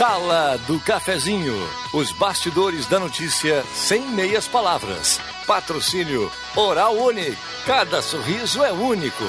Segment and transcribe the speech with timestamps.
[0.00, 1.52] Sala do Cafezinho.
[1.92, 5.20] Os bastidores da notícia sem meias palavras.
[5.46, 7.36] Patrocínio Oral Unique.
[7.66, 9.22] Cada sorriso é único.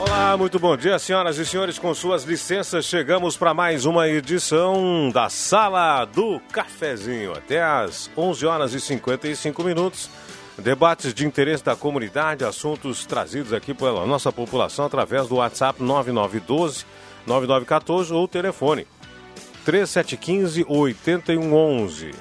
[0.00, 1.78] Olá, muito bom dia, senhoras e senhores.
[1.78, 7.30] Com suas licenças, chegamos para mais uma edição da Sala do Cafezinho.
[7.30, 10.10] Até às 11 horas e 55 minutos.
[10.58, 16.86] Debates de interesse da comunidade, assuntos trazidos aqui pela nossa população através do WhatsApp 9912
[17.26, 18.86] 9914 ou telefone
[19.64, 22.12] 3715 8111.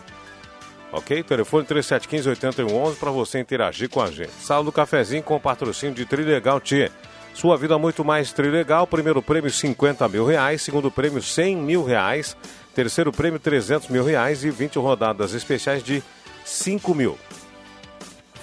[0.92, 1.24] Ok?
[1.24, 4.32] Telefone 3715 8111 para você interagir com a gente.
[4.32, 6.92] Sala do Cafezinho com patrocínio de Trilegal Tia.
[7.34, 8.88] Sua vida muito mais trilegal.
[8.88, 12.36] Primeiro prêmio 50 mil reais, segundo prêmio 100 mil reais,
[12.74, 16.02] terceiro prêmio 300 mil reais e 20 rodadas especiais de
[16.44, 17.18] 5 mil.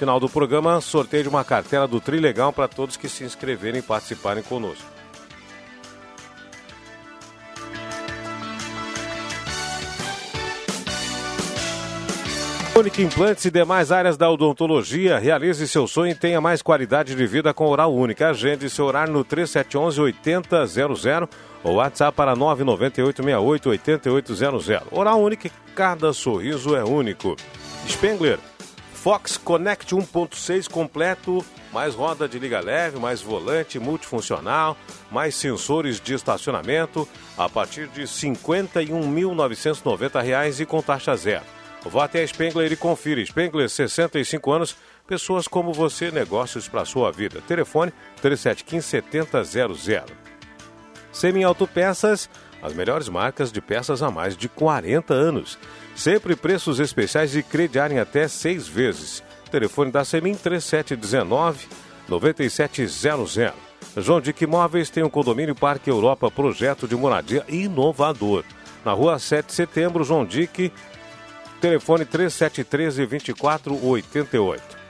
[0.03, 3.83] Final do programa, sorteio de uma cartela do Trilegal para todos que se inscreverem e
[3.83, 4.85] participarem conosco.
[12.77, 15.21] Única Implantes e demais áreas da odontologia.
[15.21, 18.31] Realize seu sonho e tenha mais qualidade de vida com Oral Única.
[18.31, 21.29] Agende seu horário no 3711-8000
[21.63, 24.83] ou WhatsApp para 998-68-8800.
[24.91, 27.37] Oral Única, cada sorriso é único.
[27.87, 28.41] Spengler,
[29.03, 34.77] Fox Connect 1.6 completo, mais roda de liga leve, mais volante multifuncional,
[35.11, 41.43] mais sensores de estacionamento, a partir de R$ 51.990 e com taxa zero.
[41.85, 43.27] Vá até a Spengler e confira.
[43.27, 47.41] Spengler, 65 anos, pessoas como você, negócios para sua vida.
[47.41, 47.93] Telefone
[48.23, 50.05] 3715-7000.
[51.11, 52.31] Semi Autopeças,
[52.63, 55.59] as melhores marcas de peças há mais de 40 anos.
[55.95, 59.23] Sempre preços especiais e crediarem até seis vezes.
[59.51, 61.69] Telefone da Semin 3719
[62.09, 63.53] 9700.
[63.99, 68.45] João Dick Imóveis tem um condomínio Parque Europa, projeto de moradia inovador.
[68.85, 70.73] Na rua 7 de setembro, João Dick,
[71.61, 74.82] telefone 3713 2488.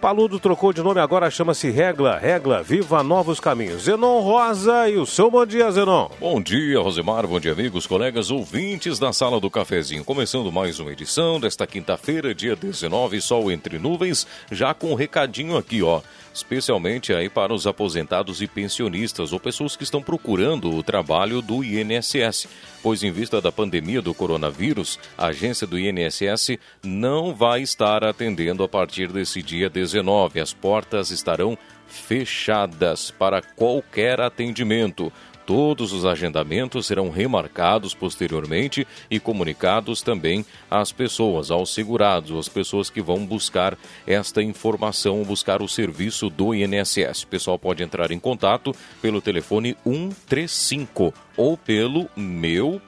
[0.00, 2.16] Paludo trocou de nome, agora chama-se Regla.
[2.16, 3.82] Regla, viva novos caminhos.
[3.82, 6.08] Zenon Rosa e o seu bom dia, Zenon.
[6.18, 7.26] Bom dia, Rosemar.
[7.26, 10.02] Bom dia, amigos, colegas, ouvintes da Sala do Cafezinho.
[10.02, 15.54] Começando mais uma edição desta quinta-feira, dia 19, sol entre nuvens, já com um recadinho
[15.58, 16.00] aqui, ó
[16.32, 21.64] especialmente aí para os aposentados e pensionistas ou pessoas que estão procurando o trabalho do
[21.64, 22.48] INSS,
[22.82, 28.62] pois em vista da pandemia do coronavírus, a agência do INSS não vai estar atendendo
[28.62, 30.40] a partir desse dia 19.
[30.40, 31.58] As portas estarão
[31.90, 35.12] fechadas para qualquer atendimento.
[35.46, 42.88] Todos os agendamentos serão remarcados posteriormente e comunicados também às pessoas, aos segurados, às pessoas
[42.88, 47.24] que vão buscar esta informação, buscar o serviço do INSS.
[47.24, 52.80] O pessoal pode entrar em contato pelo telefone 135 ou pelo meu.inss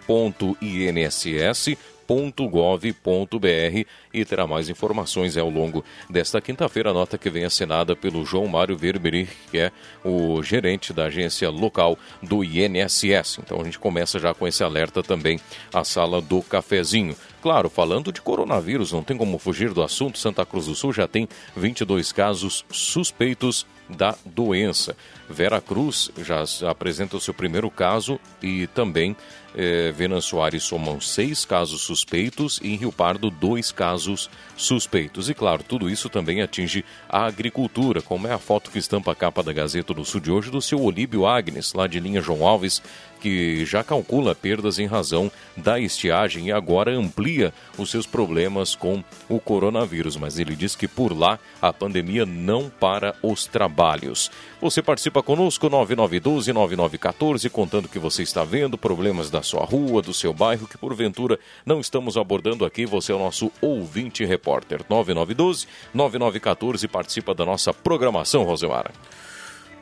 [2.12, 6.90] www.gov.br e terá mais informações ao longo desta quinta-feira.
[6.90, 9.72] A nota que vem assinada pelo João Mário Verberich, que é
[10.04, 13.38] o gerente da agência local do INSS.
[13.38, 15.40] Então a gente começa já com esse alerta também
[15.72, 17.16] a sala do cafezinho.
[17.40, 20.18] Claro, falando de coronavírus, não tem como fugir do assunto.
[20.18, 24.96] Santa Cruz do Sul já tem 22 casos suspeitos da doença.
[25.28, 29.16] Vera Cruz já apresenta o seu primeiro caso e também
[29.54, 35.28] eh, Venan Soares somam seis casos suspeitos e em Rio Pardo dois casos suspeitos.
[35.28, 39.14] E claro, tudo isso também atinge a agricultura, como é a foto que estampa a
[39.14, 42.46] capa da Gazeta do Sul de hoje do seu Olíbio Agnes, lá de linha João
[42.46, 42.82] Alves,
[43.22, 49.04] que já calcula perdas em razão da estiagem e agora amplia os seus problemas com
[49.28, 50.16] o coronavírus.
[50.16, 54.28] Mas ele diz que por lá a pandemia não para os trabalhos.
[54.60, 60.14] Você participa conosco 9912-9914, contando o que você está vendo, problemas da sua rua, do
[60.14, 62.86] seu bairro, que porventura não estamos abordando aqui.
[62.86, 64.82] Você é o nosso ouvinte repórter.
[64.84, 68.92] 9912-9914 participa da nossa programação, Rosemara.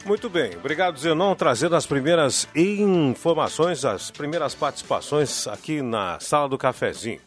[0.05, 6.57] Muito bem, obrigado Zenon, trazendo as primeiras informações, as primeiras participações aqui na sala do
[6.57, 7.21] cafezinho.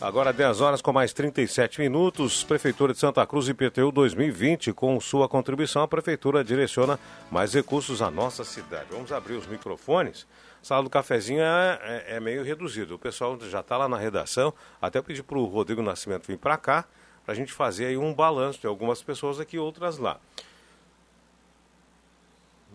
[0.00, 5.28] Agora 10 horas com mais 37 minutos, Prefeitura de Santa Cruz IPTU 2020, com sua
[5.28, 6.98] contribuição, a Prefeitura direciona
[7.30, 8.86] mais recursos à nossa cidade.
[8.90, 10.26] Vamos abrir os microfones.
[10.64, 14.50] Sala do cafezinho é, é, é meio reduzido, o pessoal já está lá na redação,
[14.80, 16.86] até pedi para o Rodrigo Nascimento vir para cá,
[17.22, 20.18] para a gente fazer aí um balanço de algumas pessoas aqui e outras lá.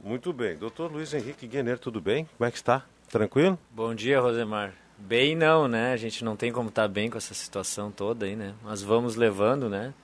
[0.03, 0.55] Muito bem.
[0.55, 2.29] Doutor Luiz Henrique Guener, tudo bem?
[2.37, 2.85] Como é que está?
[3.09, 3.57] Tranquilo?
[3.71, 4.71] Bom dia, Rosemar.
[4.95, 5.91] Bem não, né?
[5.91, 8.53] A gente não tem como estar tá bem com essa situação toda aí, né?
[8.63, 9.95] Mas vamos levando, né?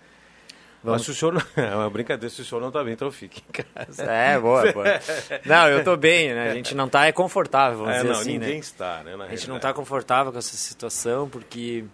[0.85, 0.99] Vamos...
[0.99, 1.41] Mas se o senhor não...
[1.63, 4.05] É uma brincadeira, se o senhor não está bem, então fique em casa.
[4.05, 4.85] É, boa, boa.
[5.43, 6.51] Não, eu estou bem, né?
[6.51, 8.59] A gente não está é confortável, vamos é, dizer não, assim, ninguém né?
[8.59, 9.15] está, né?
[9.19, 11.85] a gente não está confortável com essa situação, porque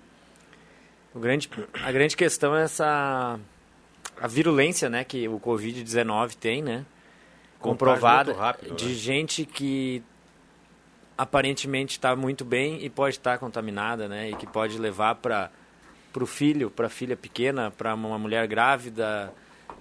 [1.15, 1.49] o grande,
[1.83, 3.39] a grande questão é essa...
[4.19, 6.85] A virulência, né, que o Covid-19 tem, né?
[7.59, 8.93] Comprovada rápido, de né?
[8.93, 10.03] gente que
[11.17, 14.29] aparentemente está muito bem e pode estar tá contaminada, né?
[14.29, 15.49] E que pode levar para
[16.11, 19.33] para o filho, para a filha pequena, para uma mulher grávida,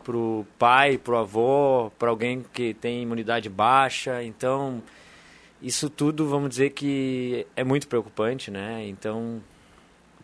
[0.03, 4.23] para o pai, para o avô, para alguém que tem imunidade baixa.
[4.23, 4.82] Então,
[5.61, 8.87] isso tudo, vamos dizer que é muito preocupante, né?
[8.87, 9.43] Então,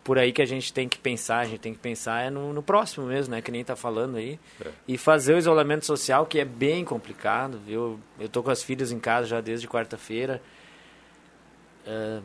[0.03, 2.53] por aí que a gente tem que pensar, a gente tem que pensar é no,
[2.53, 3.41] no próximo mesmo, né?
[3.41, 4.39] Que nem está falando aí.
[4.63, 4.69] É.
[4.87, 7.99] E fazer o isolamento social, que é bem complicado, viu?
[8.19, 10.41] Eu tô com as filhas em casa já desde quarta-feira.
[11.85, 12.23] Uh,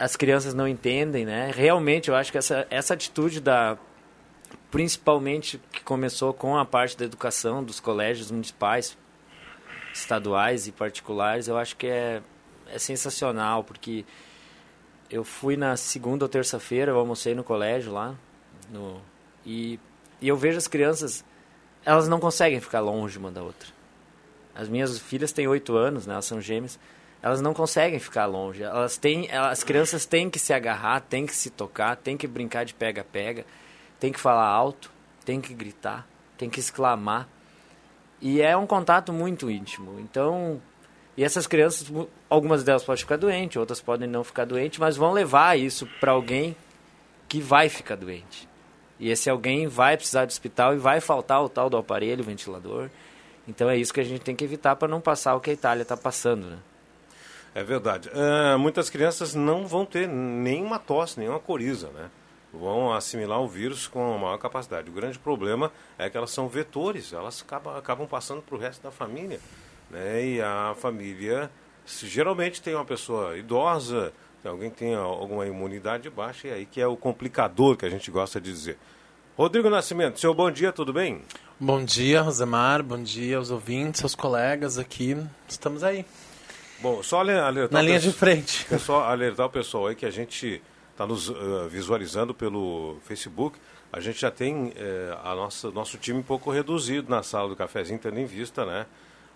[0.00, 1.52] as crianças não entendem, né?
[1.54, 3.76] Realmente, eu acho que essa, essa atitude da
[4.70, 8.96] principalmente que começou com a parte da educação dos colégios municipais,
[9.92, 12.22] estaduais e particulares, eu acho que é,
[12.68, 14.06] é sensacional, porque
[15.10, 18.16] eu fui na segunda ou terça-feira, eu almocei no colégio lá,
[18.70, 19.02] no,
[19.44, 19.78] e,
[20.20, 21.24] e eu vejo as crianças,
[21.84, 23.68] elas não conseguem ficar longe uma da outra.
[24.54, 26.78] As minhas filhas têm oito anos, né, elas são gêmeas,
[27.22, 28.62] elas não conseguem ficar longe.
[28.62, 32.64] Elas têm, as crianças têm que se agarrar, têm que se tocar, têm que brincar
[32.64, 33.44] de pega-pega,
[33.98, 34.90] têm que falar alto,
[35.24, 36.06] têm que gritar,
[36.38, 37.28] têm que exclamar.
[38.20, 39.98] E é um contato muito íntimo.
[40.00, 40.60] Então,
[41.16, 41.90] e essas crianças,
[42.28, 46.12] algumas delas podem ficar doentes, outras podem não ficar doentes, mas vão levar isso para
[46.12, 46.56] alguém
[47.28, 48.48] que vai ficar doente.
[48.98, 52.26] E esse alguém vai precisar de hospital e vai faltar o tal do aparelho, o
[52.26, 52.90] ventilador.
[53.48, 55.52] Então é isso que a gente tem que evitar para não passar o que a
[55.52, 56.58] Itália está passando, né?
[57.54, 58.08] É verdade.
[58.10, 62.10] Uh, muitas crianças não vão ter nenhuma tosse, nenhuma coriza, né?
[62.52, 64.90] Vão assimilar o vírus com maior capacidade.
[64.90, 68.82] O grande problema é que elas são vetores, elas acabam, acabam passando para o resto
[68.82, 69.40] da família.
[69.88, 70.26] Né?
[70.26, 71.50] E a família
[71.86, 74.12] geralmente tem uma pessoa idosa,
[74.44, 78.10] alguém que tem alguma imunidade baixa, e aí que é o complicador que a gente
[78.10, 78.78] gosta de dizer.
[79.36, 81.22] Rodrigo Nascimento, seu bom dia, tudo bem?
[81.58, 85.16] Bom dia, Rosemar, bom dia aos ouvintes, aos colegas aqui.
[85.48, 86.04] Estamos aí.
[86.80, 87.70] Bom, só alertar.
[87.70, 88.66] Na linha de frente.
[88.78, 93.58] Só alertar o pessoal aí que a gente está nos uh, visualizando pelo Facebook.
[93.92, 94.72] A gente já tem uh,
[95.22, 98.86] a nossa, nosso time um pouco reduzido na sala do cafezinho, tendo em vista né,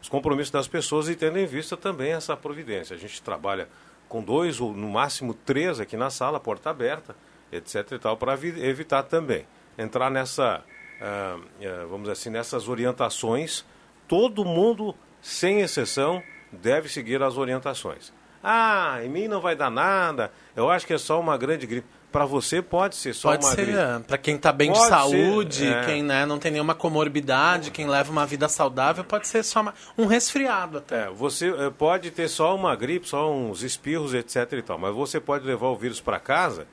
[0.00, 2.96] os compromissos das pessoas e tendo em vista também essa providência.
[2.96, 3.68] A gente trabalha
[4.08, 7.14] com dois ou no máximo três aqui na sala, porta aberta,
[7.52, 7.92] etc.
[7.92, 9.46] e tal, para evitar também
[9.76, 10.62] entrar nessa,
[11.00, 13.64] uh, vamos dizer assim, nessas orientações.
[14.06, 16.22] Todo mundo, sem exceção,
[16.54, 18.12] deve seguir as orientações.
[18.42, 21.86] Ah, em mim não vai dar nada, eu acho que é só uma grande gripe.
[22.12, 23.78] Para você pode ser só pode uma ser, gripe.
[23.78, 23.98] É.
[24.00, 25.84] Para quem está bem pode de saúde, ser, é.
[25.86, 29.74] quem né, não tem nenhuma comorbidade, quem leva uma vida saudável, pode ser só uma,
[29.98, 31.06] um resfriado até.
[31.06, 34.52] É, você é, pode ter só uma gripe, só uns espirros, etc.
[34.52, 36.66] e tal, mas você pode levar o vírus para casa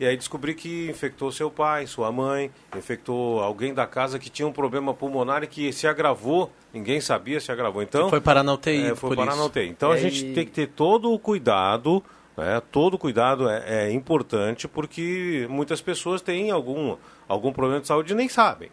[0.00, 4.46] e aí descobri que infectou seu pai, sua mãe, infectou alguém da casa que tinha
[4.46, 7.82] um problema pulmonar e que se agravou, ninguém sabia se agravou.
[7.82, 8.92] Então, foi parar na UTI.
[8.92, 9.68] É, foi parar na UTI.
[9.68, 12.02] Então a gente tem que ter todo o cuidado,
[12.36, 12.62] né?
[12.70, 16.96] todo o cuidado é, é, importante, porque muitas pessoas têm algum,
[17.26, 18.70] algum problema de saúde e nem sabem.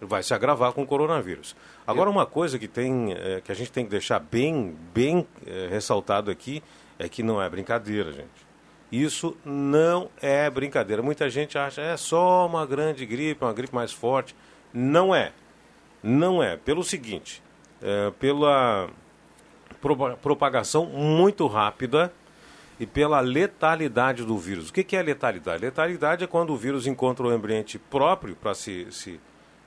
[0.00, 1.56] Vai se agravar com o coronavírus.
[1.84, 5.66] Agora, uma coisa que, tem, é, que a gente tem que deixar bem, bem é,
[5.68, 6.62] ressaltado aqui
[7.00, 8.47] é que não é brincadeira, gente.
[8.90, 11.02] Isso não é brincadeira.
[11.02, 14.34] Muita gente acha é só uma grande gripe, uma gripe mais forte.
[14.72, 15.32] Não é.
[16.02, 16.56] Não é.
[16.56, 17.42] Pelo seguinte,
[17.82, 18.88] é, pela
[20.22, 22.12] propagação muito rápida
[22.80, 24.70] e pela letalidade do vírus.
[24.70, 25.62] O que, que é letalidade?
[25.62, 29.20] Letalidade é quando o vírus encontra o ambiente próprio para se, se,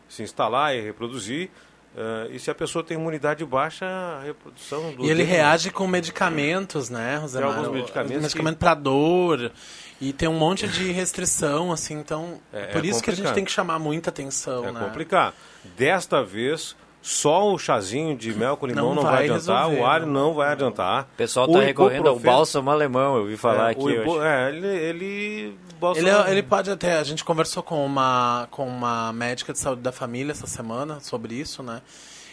[0.07, 1.49] se instalar e reproduzir
[1.93, 5.03] Uh, e se a pessoa tem imunidade baixa, a reprodução do.
[5.03, 7.49] E ele reage com medicamentos, né, Rosemar?
[7.49, 8.21] Tem alguns medicamentos.
[8.23, 8.59] Medicamento que...
[8.59, 9.51] para dor.
[9.99, 12.39] E tem um monte de restrição, assim, então.
[12.51, 13.03] É, por é isso complicado.
[13.03, 14.65] que a gente tem que chamar muita atenção.
[14.65, 14.79] É né?
[14.79, 15.35] complicado.
[15.77, 19.81] Desta vez, só o chazinho de mel com limão não, não vai, vai adiantar, resolver,
[19.81, 20.13] o alho não.
[20.13, 21.03] não vai adiantar.
[21.13, 23.81] O pessoal está recorrendo ao bálsamo alemão, eu ouvi falar é, aqui.
[23.81, 25.57] O, é, ele, ele,
[25.95, 26.99] ele, é, ele pode até.
[26.99, 31.33] A gente conversou com uma, com uma médica de saúde da família essa semana sobre
[31.33, 31.81] isso, né?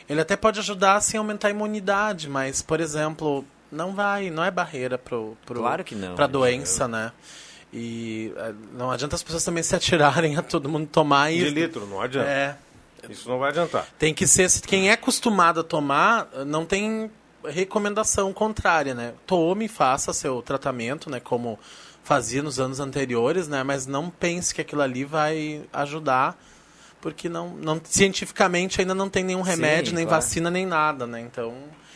[0.09, 4.45] Ele até pode ajudar assim, a aumentar a imunidade, mas, por exemplo, não vai, não
[4.45, 6.15] é barreira pro, pro, claro que não.
[6.15, 7.13] pra doença, né?
[7.73, 11.47] E é, não adianta as pessoas também se atirarem a todo mundo tomar isso.
[11.47, 12.29] De litro, não adianta.
[12.29, 12.57] É.
[13.09, 13.87] Isso não vai adiantar.
[13.99, 14.51] Tem que ser.
[14.63, 17.11] Quem é acostumado a tomar, não tem
[17.45, 19.15] recomendação contrária, né?
[19.27, 21.21] Tome, faça seu tratamento, né?
[21.21, 21.59] Como
[22.03, 23.63] fazia nos anos anteriores, né?
[23.63, 26.37] Mas não pense que aquilo ali vai ajudar,
[27.01, 30.23] porque não, não cientificamente ainda não tem nenhum remédio, Sim, nem claro.
[30.23, 31.21] vacina, nem nada, né?
[31.21, 31.55] Então,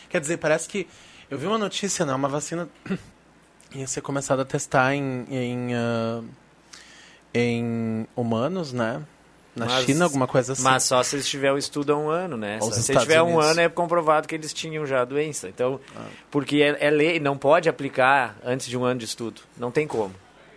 [0.09, 0.87] quer dizer, parece que
[1.29, 2.13] eu vi uma notícia, né?
[2.13, 2.69] Uma vacina
[3.73, 6.21] ia ser começada a testar em em, ah,
[7.33, 9.03] em humanos, né?
[9.55, 10.63] Na Mas- China, alguma coisa assim.
[10.63, 12.57] Mas só se eles tiverem um estudo há um ano, né?
[12.59, 13.45] Aos Se Estados tiver um Unidos.
[13.51, 15.47] ano é comprovado que eles tinham já a doença.
[15.47, 15.79] Então,
[16.31, 19.41] porque é, é lei, não pode aplicar antes de um ano de estudo.
[19.57, 20.13] Não tem como.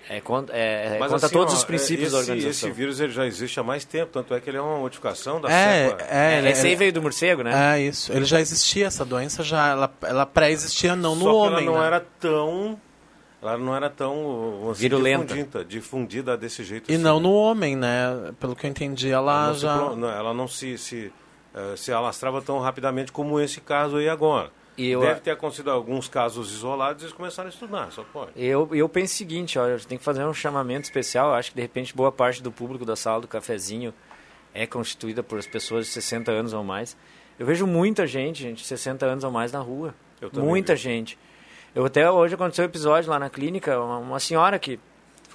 [0.09, 2.69] É, contra, é, é Mas, contra assim, todos ó, os princípios esse, da organização.
[2.69, 5.41] Esse vírus ele já existe há mais tempo, tanto é que ele é uma modificação
[5.41, 6.05] da é, cepa.
[6.09, 7.75] é, ele- Esse aí veio do morcego, né?
[7.77, 8.13] É isso.
[8.13, 11.65] Ele já existia essa doença, já ela, ela pré-existia não no Só que homem.
[11.65, 11.87] ela não né?
[11.89, 12.81] era tão...
[13.43, 15.25] Ela não era tão dizer, Virulenta.
[15.35, 16.91] Difundida, difundida desse jeito.
[16.91, 17.03] E assim.
[17.03, 18.33] não no homem, né?
[18.41, 19.77] Pelo que eu entendi, ela, Ela se, já.
[19.95, 21.13] não, ela não se, se,
[21.55, 24.51] eh, se alastrava tão rapidamente como esse caso aí agora.
[24.77, 28.33] E eu- Deve ter acontecido alguns casos isolados e eles começaram a estudar, só pode.
[28.37, 31.29] Eu, eu penso o seguinte, olha, tem que fazer um chamamento especial.
[31.29, 33.93] Eu acho que de repente boa parte do público da sala do cafezinho
[34.53, 36.97] é constituída por as pessoas de 60 anos ou mais.
[37.39, 39.95] Eu vejo muita gente, gente, de 60 anos ou mais na rua.
[40.21, 40.83] Eu também Muita vejo.
[40.83, 41.19] gente.
[41.77, 44.81] Eu até hoje aconteceu um episódio lá na clínica, uma, uma senhora que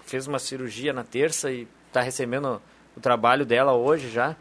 [0.07, 2.59] fez uma cirurgia na terça e está recebendo
[2.97, 4.35] o trabalho dela hoje já.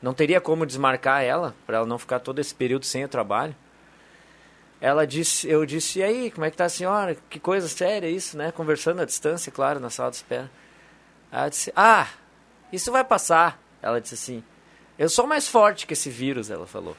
[0.00, 3.52] Não teria como desmarcar ela, para ela não ficar todo esse período sem o trabalho.
[4.80, 7.16] Ela disse, eu disse, e aí, como é que tá a senhora?
[7.28, 8.52] Que coisa séria isso, né?
[8.52, 10.48] Conversando à distância, claro, na sala de espera.
[11.32, 12.06] Ela disse, ah,
[12.72, 13.60] isso vai passar.
[13.82, 14.44] Ela disse assim,
[14.96, 16.96] eu sou mais forte que esse vírus, ela falou.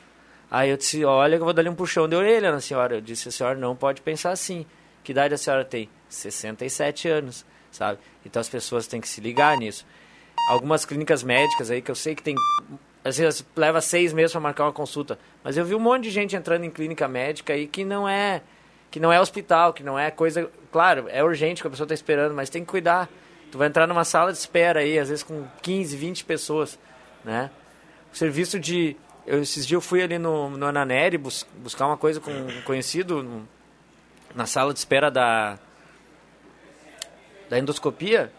[0.52, 2.96] Aí eu disse, olha, que eu vou dar um puxão de orelha na senhora.
[2.96, 4.66] Eu disse, a senhora não pode pensar assim.
[5.04, 5.90] Que idade a senhora tem?
[6.10, 8.00] 67 anos, sabe?
[8.26, 9.86] Então as pessoas têm que se ligar nisso.
[10.50, 12.36] Algumas clínicas médicas aí que eu sei que tem
[13.04, 15.18] às vezes leva seis meses para marcar uma consulta.
[15.44, 18.42] Mas eu vi um monte de gente entrando em clínica médica aí que não é
[18.92, 20.52] que não é hospital, que não é coisa.
[20.72, 23.10] Claro, é urgente que a pessoa está esperando, mas tem que cuidar.
[23.50, 26.78] Tu vai entrar numa sala de espera aí, às vezes com 15, 20 pessoas,
[27.24, 27.50] né?
[28.14, 28.96] O serviço de.
[29.32, 32.62] Eu, esses dias eu fui ali no, no Ananeri bus, buscar uma coisa com um
[32.64, 33.48] conhecido no-
[34.36, 35.58] na sala de espera da.
[37.50, 38.32] da endoscopia.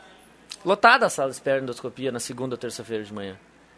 [0.64, 3.36] Lotada a sala de espera de endoscopia na segunda ou terça-feira de manhã.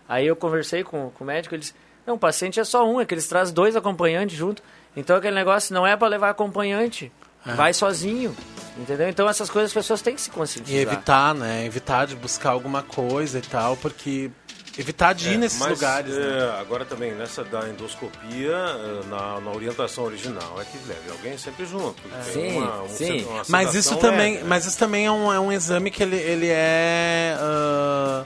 [0.09, 1.75] Aí eu conversei com, com o médico, ele disse,
[2.06, 4.62] não, o paciente é só um, é que eles trazem dois acompanhantes junto.
[4.97, 7.11] Então aquele negócio não é para levar acompanhante,
[7.44, 8.37] vai sozinho.
[8.76, 9.09] Entendeu?
[9.09, 10.80] Então essas coisas as pessoas têm que se E conscientizar.
[10.83, 11.64] evitar, né?
[11.64, 14.30] Evitar de buscar alguma coisa e tal, porque.
[14.76, 16.12] Evitar de ir É, nesses mas, lugares.
[16.16, 16.59] é, né?
[16.61, 21.64] Agora também, nessa da endoscopia, é, na, na orientação original, é que leve alguém sempre
[21.64, 22.02] junto.
[22.33, 23.25] Sim, uma- um- sim.
[23.25, 24.49] uma Mas isso também, leve, né?
[24.49, 28.25] mas isso também é um, é um exame que ele, ele é ah,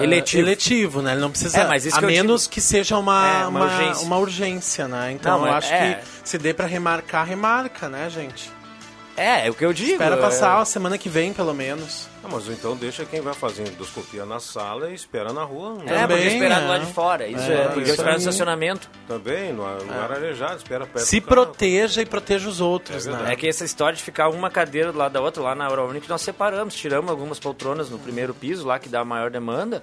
[0.00, 0.42] Eletivo.
[0.42, 1.12] eletivo, né?
[1.12, 3.48] Ele não precisa, É, mas isso a que menos digo- que seja uma, É, uma
[3.48, 4.04] uma, urgência.
[4.06, 5.12] uma urgência, né?
[5.12, 5.94] Então Não, eu acho é.
[5.94, 8.50] que se dê pra remarcar, remarca, né, gente?
[9.18, 9.92] É, é o que eu digo.
[9.92, 12.08] Espera é- passar a semana que vem, pelo menos.
[12.22, 15.74] Ah, mas então deixa quem vai fazer endoscopia na sala e espera na rua.
[15.74, 15.84] né?
[15.86, 16.68] É, porque Também, esperar do é.
[16.68, 17.26] lado de fora.
[17.26, 18.90] Isso É, é, eu esperar no estacionamento.
[19.06, 23.32] Também, no lugar arejado, espera perto Se proteja e proteja os outros, É né?
[23.32, 26.08] É que essa história de ficar uma cadeira do lado da outra, lá na Euronic,
[26.08, 29.82] nós separamos, tiramos algumas poltronas no primeiro piso, lá que dá maior demanda,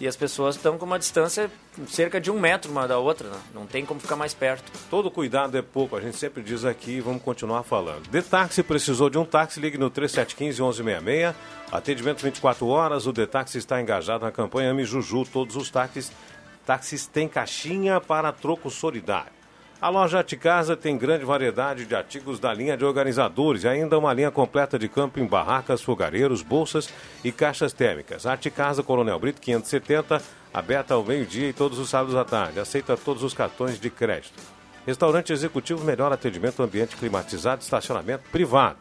[0.00, 1.50] e as pessoas estão com uma distância
[1.88, 3.38] cerca de um metro uma da outra, né?
[3.54, 4.70] não tem como ficar mais perto.
[4.90, 8.08] Todo cuidado é pouco, a gente sempre diz aqui e vamos continuar falando.
[8.08, 11.34] De táxi, precisou de um táxi, ligue no 3715-1166.
[11.70, 15.24] Atendimento 24 horas, o Detaxi está engajado na campanha Ame Juju.
[15.24, 16.12] Todos os táxis,
[16.66, 19.41] táxis têm caixinha para troco solidário.
[19.82, 24.12] A loja Aticasa tem grande variedade de artigos da linha de organizadores e ainda uma
[24.12, 26.88] linha completa de camping, barracas, fogareiros, bolsas
[27.24, 28.24] e caixas térmicas.
[28.24, 30.22] Aticasa Coronel Brito 570,
[30.54, 32.60] aberta ao meio-dia e todos os sábados à tarde.
[32.60, 34.40] Aceita todos os cartões de crédito.
[34.86, 38.78] Restaurante executivo, melhor atendimento, ambiente climatizado, estacionamento privado.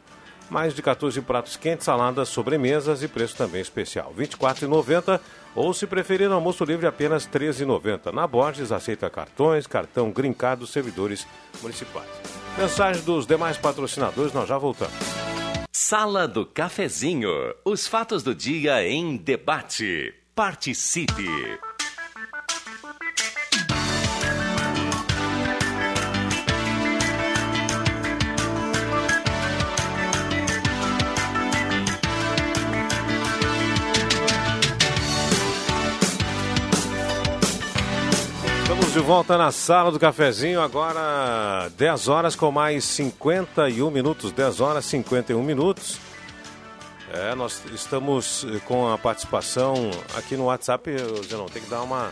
[0.52, 4.14] Mais de 14 pratos quentes, saladas, sobremesas e preço também especial.
[4.16, 5.20] R$ 24,90
[5.56, 8.12] ou, se preferir, almoço livre apenas R$ 13,90.
[8.12, 11.28] Na Borges, aceita cartões, cartão grincado, servidores
[11.62, 12.10] municipais.
[12.58, 14.94] Mensagem dos demais patrocinadores, nós já voltamos.
[15.72, 17.30] Sala do Cafezinho.
[17.66, 20.14] Os fatos do dia em debate.
[20.36, 21.28] Participe.
[38.92, 44.60] Estamos de volta na sala do cafezinho, agora 10 horas com mais 51 minutos, 10
[44.60, 45.98] horas e 51 minutos.
[47.14, 49.76] É, nós estamos eh, com a participação
[50.18, 50.94] aqui no WhatsApp,
[51.26, 52.12] Zenon, tem que dar uma,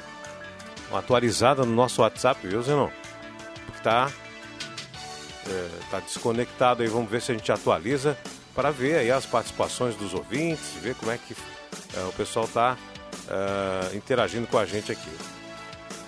[0.89, 2.87] uma atualizada no nosso WhatsApp, viu, Zenon?
[3.65, 4.09] Porque tá,
[5.49, 8.17] é, tá desconectado aí, vamos ver se a gente atualiza
[8.55, 11.35] para ver aí as participações dos ouvintes, ver como é que
[11.97, 12.77] é, o pessoal tá
[13.27, 15.38] uh, interagindo com a gente aqui.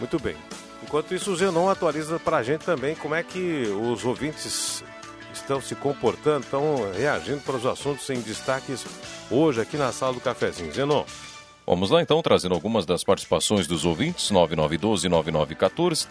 [0.02, 0.36] Muito bem.
[0.82, 4.84] Enquanto isso, o Zenon atualiza para a gente também como é que os ouvintes
[5.32, 8.84] estão se comportando, estão reagindo para os assuntos em destaques
[9.30, 10.74] hoje aqui na sala do cafezinho.
[10.74, 11.06] Zenon.
[11.68, 16.08] Vamos lá então, trazendo algumas das participações dos ouvintes, 9912-9914,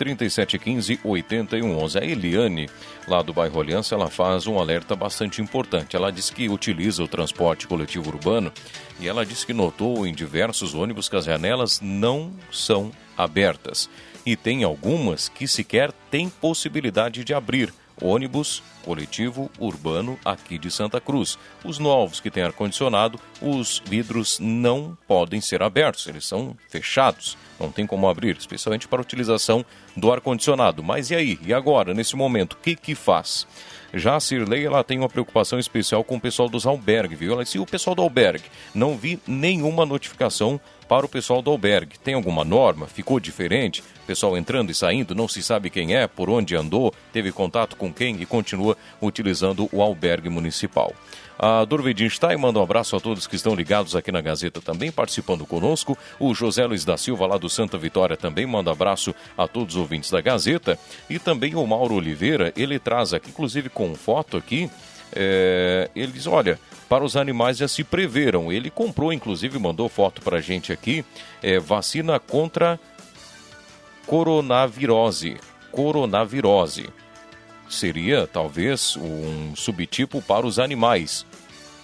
[1.03, 2.01] 3715-8111.
[2.01, 2.71] A Eliane,
[3.09, 5.97] lá do bairro Aliança, ela faz um alerta bastante importante.
[5.97, 8.53] Ela diz que utiliza o transporte coletivo urbano
[9.01, 13.89] e ela diz que notou em diversos ônibus que as janelas não são abertas.
[14.25, 21.01] E tem algumas que sequer têm possibilidade de abrir ônibus coletivo urbano aqui de Santa
[21.01, 21.39] Cruz.
[21.63, 27.71] Os novos que têm ar-condicionado, os vidros não podem ser abertos, eles são fechados, não
[27.71, 30.83] tem como abrir, especialmente para utilização do ar-condicionado.
[30.83, 31.39] Mas e aí?
[31.45, 33.47] E agora, nesse momento, o que que faz?
[33.93, 37.33] Já a Cirlei, ela tem uma preocupação especial com o pessoal dos albergues, viu?
[37.33, 40.61] Ela disse, o pessoal do albergue, não vi nenhuma notificação
[40.91, 42.01] para o pessoal do albergue.
[42.01, 42.89] Tem alguma norma?
[42.89, 43.81] Ficou diferente?
[44.09, 47.93] Pessoal entrando e saindo, não se sabe quem é, por onde andou, teve contato com
[47.93, 50.93] quem e continua utilizando o albergue municipal.
[51.39, 55.47] A Dorvedinstein manda um abraço a todos que estão ligados aqui na Gazeta também, participando
[55.47, 55.97] conosco.
[56.19, 59.81] O José Luiz da Silva, lá do Santa Vitória, também manda abraço a todos os
[59.81, 60.77] ouvintes da Gazeta.
[61.09, 64.69] E também o Mauro Oliveira, ele traz aqui, inclusive com foto aqui,
[65.13, 66.59] é, ele diz, olha,
[66.91, 68.53] para os animais já se preveram.
[68.53, 71.05] Ele comprou, inclusive, mandou foto para a gente aqui,
[71.41, 72.81] é, vacina contra
[74.09, 75.37] coronavirose.
[75.71, 76.91] Coronavirose.
[77.69, 81.25] Seria, talvez, um subtipo para os animais.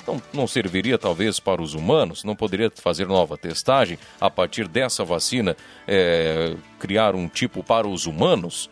[0.03, 2.25] Então, não serviria talvez para os humanos?
[2.25, 8.07] Não poderia fazer nova testagem a partir dessa vacina, é, criar um tipo para os
[8.07, 8.69] humanos?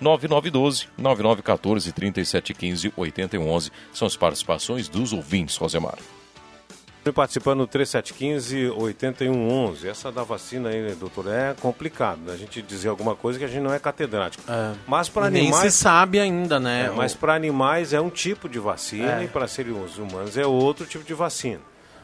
[0.00, 5.98] 9912 9914 3715 8111 são as participações dos ouvintes, Rosemar.
[7.12, 9.84] Participando do 3715-8111.
[9.84, 12.18] Essa da vacina aí, doutor, é complicado.
[12.26, 12.34] Né?
[12.34, 14.42] A gente dizer alguma coisa que a gente não é catedrático.
[14.50, 14.74] É.
[14.88, 15.62] Mas para animais.
[15.62, 16.86] Nem se sabe ainda, né?
[16.86, 19.24] É, mas para animais é um tipo de vacina é.
[19.24, 21.60] e para seres humanos é outro tipo de vacina.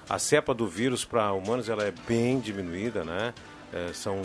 [0.09, 3.35] A cepa do vírus para humanos ela é bem diminuída, né?
[3.73, 4.23] É, são.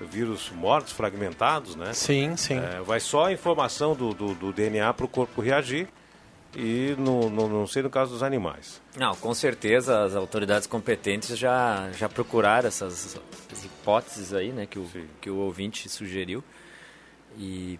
[0.00, 1.92] Vírus mortos, fragmentados, né?
[1.92, 2.58] Sim, sim.
[2.58, 5.88] É, vai só a informação do, do, do DNA para o corpo reagir
[6.54, 8.80] e no, no, não sei no caso dos animais.
[8.96, 13.18] Não, com certeza as autoridades competentes já, já procuraram essas,
[13.50, 14.88] essas hipóteses aí, né, que o,
[15.20, 16.42] que o ouvinte sugeriu.
[17.38, 17.78] E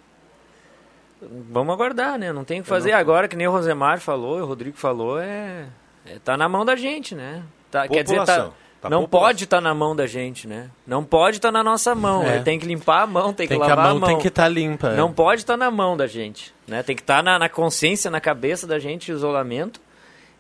[1.51, 2.33] vamos aguardar, né?
[2.33, 2.99] Não tem o que fazer não...
[2.99, 5.69] agora, que nem o Rosemar falou, o Rodrigo falou, é,
[6.05, 7.43] é tá na mão da gente, né?
[7.71, 10.71] Tá, quer dizer, tá, Tá não pode estar tá na mão da gente, né?
[10.87, 12.23] Não pode estar tá na nossa mão.
[12.23, 12.41] É.
[12.41, 13.97] Tem que limpar a mão, tem, tem que lavar que a mão.
[13.97, 14.89] A mão tem que estar tá limpa.
[14.89, 14.97] É.
[14.97, 16.55] Não pode estar tá na mão da gente.
[16.67, 16.83] Né?
[16.83, 19.81] Tem que estar tá na, na, consciência, na cabeça da gente, isolamento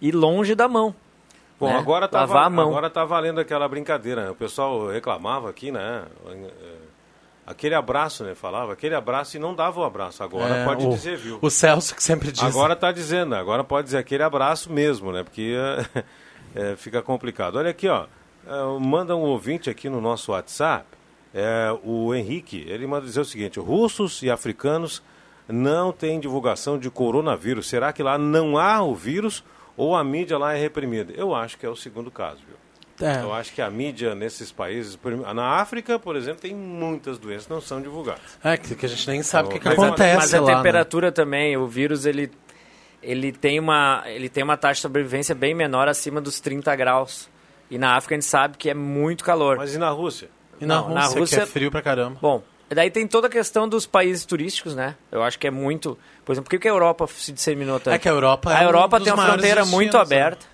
[0.00, 0.94] e longe da mão.
[1.58, 1.78] Bom, né?
[1.78, 2.68] agora, tá lavar a mão.
[2.68, 4.24] agora tá valendo aquela brincadeira.
[4.24, 4.30] Né?
[4.30, 6.04] O pessoal reclamava aqui, né?
[7.46, 8.34] Aquele abraço, né?
[8.34, 10.22] Falava, aquele abraço e não dava o abraço.
[10.22, 11.38] Agora é, pode o, dizer, viu?
[11.40, 12.42] O Celso que sempre diz.
[12.42, 15.22] Agora está dizendo, agora pode dizer aquele abraço mesmo, né?
[15.22, 15.56] Porque
[16.54, 17.56] é, fica complicado.
[17.56, 18.06] Olha aqui, ó.
[18.46, 20.86] É, manda um ouvinte aqui no nosso WhatsApp,
[21.34, 25.02] é, o Henrique, ele manda dizer o seguinte: russos e africanos
[25.48, 27.68] não têm divulgação de coronavírus.
[27.68, 29.44] Será que lá não há o vírus
[29.76, 31.12] ou a mídia lá é reprimida?
[31.14, 32.56] Eu acho que é o segundo caso, viu?
[33.06, 33.22] É.
[33.22, 34.98] Eu acho que a mídia nesses países,
[35.34, 38.38] na África, por exemplo, tem muitas doenças que não são divulgadas.
[38.42, 40.56] É, que a gente nem sabe o que, que acontece Mas a lá, né?
[40.56, 41.10] temperatura né?
[41.10, 42.30] também, o vírus, ele,
[43.02, 47.28] ele, tem uma, ele tem uma taxa de sobrevivência bem menor acima dos 30 graus.
[47.70, 49.56] E na África a gente sabe que é muito calor.
[49.56, 50.28] Mas e na Rússia?
[50.60, 52.18] E na, Não, Rússia, na Rússia, que é frio pra caramba.
[52.20, 54.94] Bom, daí tem toda a questão dos países turísticos, né?
[55.10, 55.98] Eu acho que é muito...
[56.24, 57.94] Por exemplo, por que a Europa se disseminou tanto?
[57.94, 60.02] É que a Europa A Europa um tem uma fronteira muito né?
[60.02, 60.46] aberta.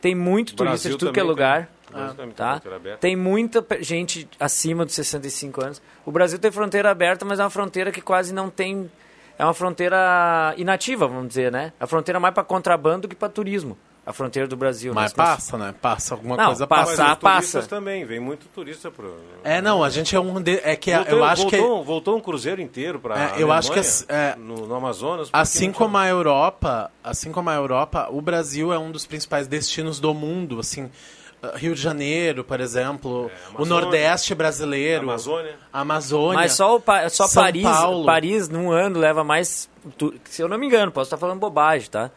[0.00, 1.68] Tem muito turista de tudo que é lugar.
[1.92, 2.60] Ah, tá?
[3.00, 5.82] Tem muita gente acima dos 65 anos.
[6.04, 8.90] O Brasil tem fronteira aberta, mas é uma fronteira que quase não tem...
[9.38, 11.72] É uma fronteira inativa, vamos dizer, né?
[11.78, 14.94] A fronteira mais para contrabando do que para turismo a fronteira do Brasil.
[14.94, 15.74] Mas passa, né?
[15.82, 17.60] Passa alguma não, coisa passar, passa.
[17.64, 19.14] também, vem muito turista pro.
[19.44, 22.16] É, não, a gente é um de, é que voltou, eu acho voltou, que voltou
[22.16, 25.28] um cruzeiro inteiro para é, eu acho que é, no, no, Amazonas.
[25.30, 30.00] Assim como a Europa, assim como a Europa, o Brasil é um dos principais destinos
[30.00, 30.90] do mundo, assim.
[31.54, 35.56] Rio de Janeiro, por exemplo, é, o Nordeste brasileiro, Amazônia.
[35.70, 36.34] Amazônia.
[36.34, 38.06] Mas só, o, só São Paris, Paulo.
[38.06, 39.68] Paris num ano leva mais,
[40.24, 42.10] se eu não me engano, posso estar falando bobagem, tá?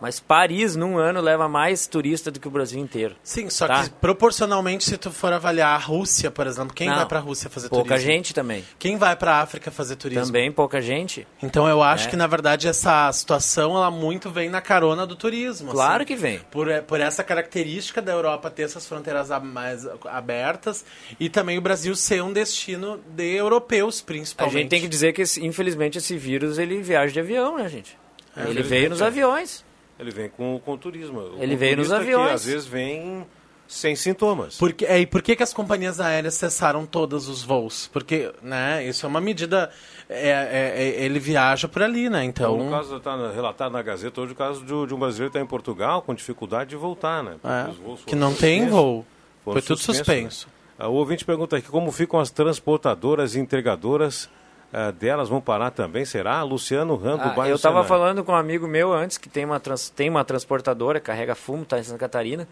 [0.00, 3.16] Mas Paris, num ano, leva mais turista do que o Brasil inteiro.
[3.22, 3.82] Sim, só Tá.
[3.84, 6.96] que proporcionalmente, se tu for avaliar a Rússia, por exemplo, quem Não.
[6.96, 8.06] vai pra Rússia fazer Pouca turismo?
[8.12, 8.64] gente também.
[8.78, 10.24] Quem vai pra África fazer turismo?
[10.26, 11.26] Também pouca gente.
[11.42, 12.10] Então eu acho É.
[12.10, 15.72] que, na verdade, essa situação, ela muito vem na carona do turismo.
[15.72, 16.04] Claro assim.
[16.04, 16.38] que vem.
[16.50, 20.84] Por, por essa característica da Europa ter essas fronteiras a- mais abertas
[21.18, 24.54] e também o Brasil ser um destino de europeus, A principalmente.
[24.58, 27.96] gente tem que dizer que, infelizmente, esse vírus, ele viaja de avião, né, gente?
[28.36, 29.06] É, ele veio nos é.
[29.06, 29.64] aviões.
[29.98, 31.20] Ele vem com, com o turismo.
[31.20, 32.32] O Ele veio nos turista que, aviões.
[32.34, 33.26] às vezes vem
[33.66, 34.56] sem sintomas.
[34.56, 37.88] Por que- é, e por que, que as companhias aéreas cessaram todos os voos?
[37.92, 39.70] Porque, né, isso é uma medida.
[40.08, 42.24] é- é- é- ele viaja por ali, né?
[42.24, 45.36] Então, no caso, está relatado na Gazeta hoje o caso de, de um brasileiro que
[45.36, 47.36] está em Portugal com dificuldade de voltar, né?
[47.44, 49.04] é, Os voos que não tem voo.
[49.44, 50.46] Foi tudo suspensos, suspenso.
[50.46, 50.52] né?
[50.78, 54.30] Ah, O ouvinte pergunta aqui como ficam as transportadoras e entregadoras
[54.72, 56.42] ah, delas vão parar também, será?
[56.42, 59.58] Luciano Rando, Ah, bairro eu estava falando com um amigo meu antes, que tem uma,
[59.60, 62.46] trans- tem uma transportadora, carrega fumo, está em Santa Catarina.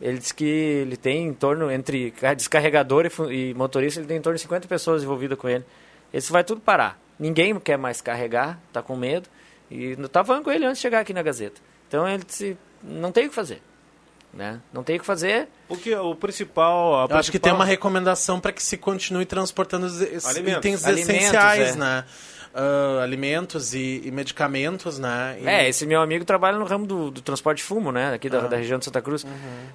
[0.00, 4.16] Ele disse que ele tem em torno, entre ca- descarregador e, e motorista, ele tem
[4.18, 5.64] em torno de 50 pessoas envolvidas com ele.
[6.12, 6.98] Isso vai tudo parar.
[7.18, 9.28] Ninguém quer mais carregar, está com medo.
[9.70, 11.60] E eu estava falando com ele antes de chegar aqui na Gazeta.
[11.88, 13.62] Então ele disse, não tem o que fazer.
[14.34, 14.60] Né?
[14.72, 15.46] Não tem o que fazer.
[15.68, 17.04] Porque o principal...
[17.04, 20.58] a Eu acho que tem principal- uma recomendação para que se continue transportando os Alimentos.
[20.58, 21.78] itens Alimentos, essenciais, é.
[21.78, 22.04] né?
[22.52, 25.38] Ah, alimentos e, e medicamentos, né?
[25.40, 28.12] E- É, esse meu amigo trabalha no ramo do, do transporte de fumo, né?
[28.14, 28.48] Aqui da, Ah.
[28.48, 29.04] da região de Santa Uhum.
[29.04, 29.26] Cruz.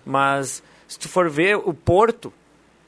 [0.05, 2.31] Mas, se tu for ver, o Porto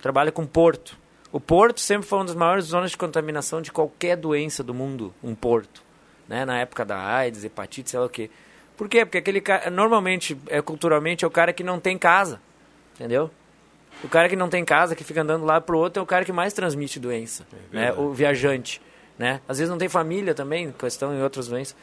[0.01, 0.97] trabalha com Porto.
[1.31, 5.13] O Porto sempre foi uma das maiores zonas de contaminação de qualquer doença do mundo,
[5.23, 5.81] um porto.
[6.27, 6.43] Né?
[6.43, 8.29] Na época da AIDS, hepatite, sei lá o quê.
[8.81, 9.05] Por quê?
[9.05, 12.41] Porque aquele cara, normalmente, é, culturalmente, é o cara que não tem casa.
[12.95, 13.29] Entendeu?
[14.03, 16.25] O cara que não tem casa, que fica andando lá pro outro, é o cara
[16.25, 17.45] que mais transmite doença.
[17.71, 17.81] né?
[17.85, 18.01] verdade.
[18.01, 18.81] O viajante.
[19.19, 19.39] Né?
[19.47, 21.75] Às vezes não tem família também, questão em outras doenças.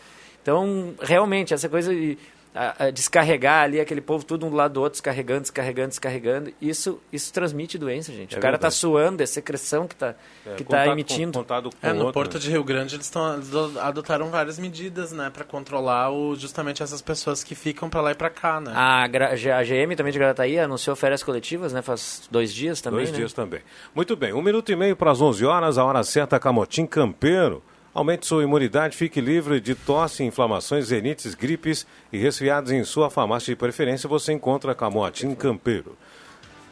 [0.42, 2.18] Então, realmente, essa coisa de
[2.58, 6.52] a- a descarregar ali aquele povo tudo um do lado do outro, descarregando, descarregando, descarregando,
[6.60, 8.34] isso, isso transmite doença, gente.
[8.34, 8.74] É o cara tá verdade.
[8.74, 10.14] suando, é secreção que tá,
[10.46, 11.32] É, que tá emitindo.
[11.32, 12.40] Com, contato com É, no outro, Porto né?
[12.40, 17.00] de Rio Grande eles, tão, eles adotaram várias medidas, né, para controlar o, justamente essas
[17.02, 18.72] pessoas que ficam para lá e para cá, né?
[18.74, 21.82] A, a GM também de Gravataí anunciou férias coletivas, né?
[21.82, 23.16] Faz dois dias também, Dois né?
[23.18, 23.60] dias também.
[23.94, 27.62] Muito bem, um minuto e meio para as 11 horas, a hora certa, Camotim Campeiro.
[27.98, 33.52] Aumente sua imunidade, fique livre de tosse, inflamações, renites, gripes e resfriados em sua farmácia
[33.52, 34.08] de preferência.
[34.08, 35.98] Você encontra Camotim Campeiro.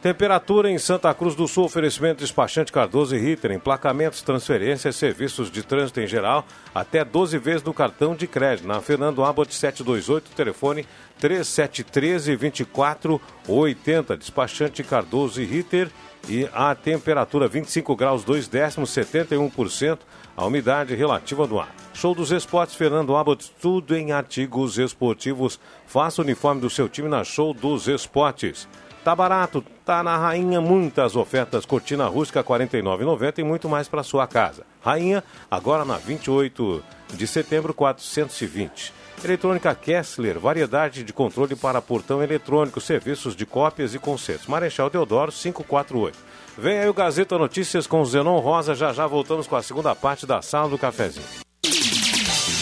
[0.07, 5.63] Temperatura em Santa Cruz do Sul, oferecimento despachante Cardoso e Ritter, emplacamentos, transferências, serviços de
[5.63, 8.65] trânsito em geral, até 12 vezes no cartão de crédito.
[8.65, 10.87] Na Fernando Abbott 728, telefone
[11.21, 14.15] 3713-2480.
[14.15, 15.89] Despachante Cardoso e Ritter
[16.29, 19.99] e a temperatura 25 graus 2 décimos, 71%,
[20.37, 21.75] a umidade relativa do ar.
[21.93, 25.59] Show dos Esportes, Fernando Abbott, tudo em artigos esportivos.
[25.85, 28.69] Faça o uniforme do seu time na Show dos Esportes.
[29.07, 34.03] Tá barato, tá na Rainha muitas ofertas, cortina rústica R$ 49,90 e muito mais para
[34.03, 34.65] sua casa.
[34.81, 38.93] Rainha, agora na 28 de setembro 420.
[39.23, 44.47] Eletrônica Kessler, variedade de controle para portão eletrônico, serviços de cópias e concertos.
[44.47, 46.19] Marechal Deodoro 548.
[46.57, 50.25] Vem aí o Gazeta Notícias com Zenon Rosa, já já voltamos com a segunda parte
[50.25, 51.25] da sala do cafezinho.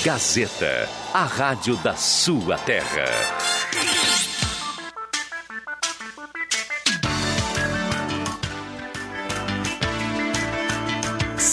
[0.04, 3.06] Gazeta, a rádio da sua terra.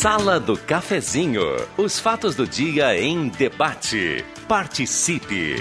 [0.02, 1.44] Sala do Cafezinho.
[1.78, 4.24] Os fatos do dia em debate.
[4.48, 5.54] Participe.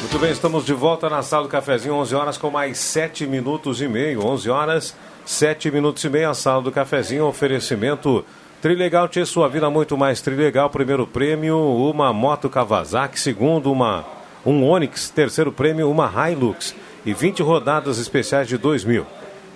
[0.00, 3.82] Muito bem, estamos de volta na sala do cafezinho, 11 horas com mais 7 minutos
[3.82, 4.24] e meio.
[4.24, 4.96] 11 horas,
[5.26, 8.24] 7 minutos e meio, a sala do cafezinho, oferecimento
[8.62, 10.70] Trilegal, tinha sua vida muito mais Trilegal.
[10.70, 13.20] Primeiro prêmio, uma moto Kawasaki.
[13.20, 14.06] Segundo, uma,
[14.42, 15.10] um Onix.
[15.10, 16.74] Terceiro prêmio, uma Hilux.
[17.04, 19.06] E 20 rodadas especiais de 2 mil.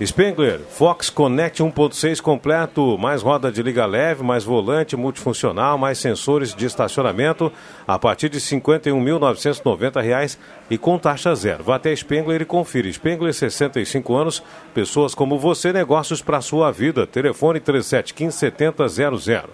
[0.06, 6.54] Spengler, Fox Connect 1.6 completo, mais roda de liga leve, mais volante multifuncional, mais sensores
[6.54, 7.52] de estacionamento,
[7.84, 10.38] a partir de R$ 51.990
[10.70, 11.64] e com taxa zero.
[11.64, 12.88] Vá até Spengler e confira.
[12.92, 14.40] Spengler, 65 anos,
[14.72, 17.04] pessoas como você, negócios para sua vida.
[17.04, 19.46] Telefone 3715-7000.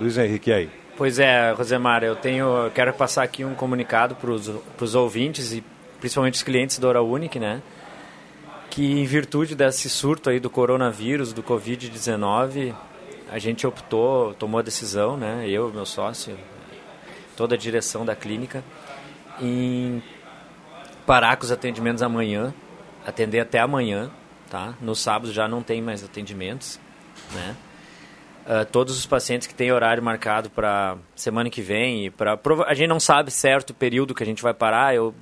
[0.00, 0.70] Luiz Henrique, e aí?
[0.96, 5.64] Pois é, Rosemar, eu tenho, quero passar aqui um comunicado para os ouvintes e
[6.00, 7.62] principalmente os clientes da Oral Unique, né?
[8.70, 12.74] Que em virtude desse surto aí do coronavírus, do Covid-19,
[13.30, 16.36] a gente optou, tomou a decisão, né, eu e meu sócio,
[17.42, 18.62] toda a direção da clínica,
[19.40, 20.00] em
[21.04, 22.54] parar com os atendimentos amanhã,
[23.04, 24.12] atender até amanhã,
[24.48, 24.74] tá?
[24.80, 26.78] No sábado já não tem mais atendimentos,
[27.32, 27.56] né?
[28.46, 32.74] Uh, todos os pacientes que têm horário marcado para semana que vem e para a
[32.74, 35.14] gente não sabe certo o período que a gente vai parar eu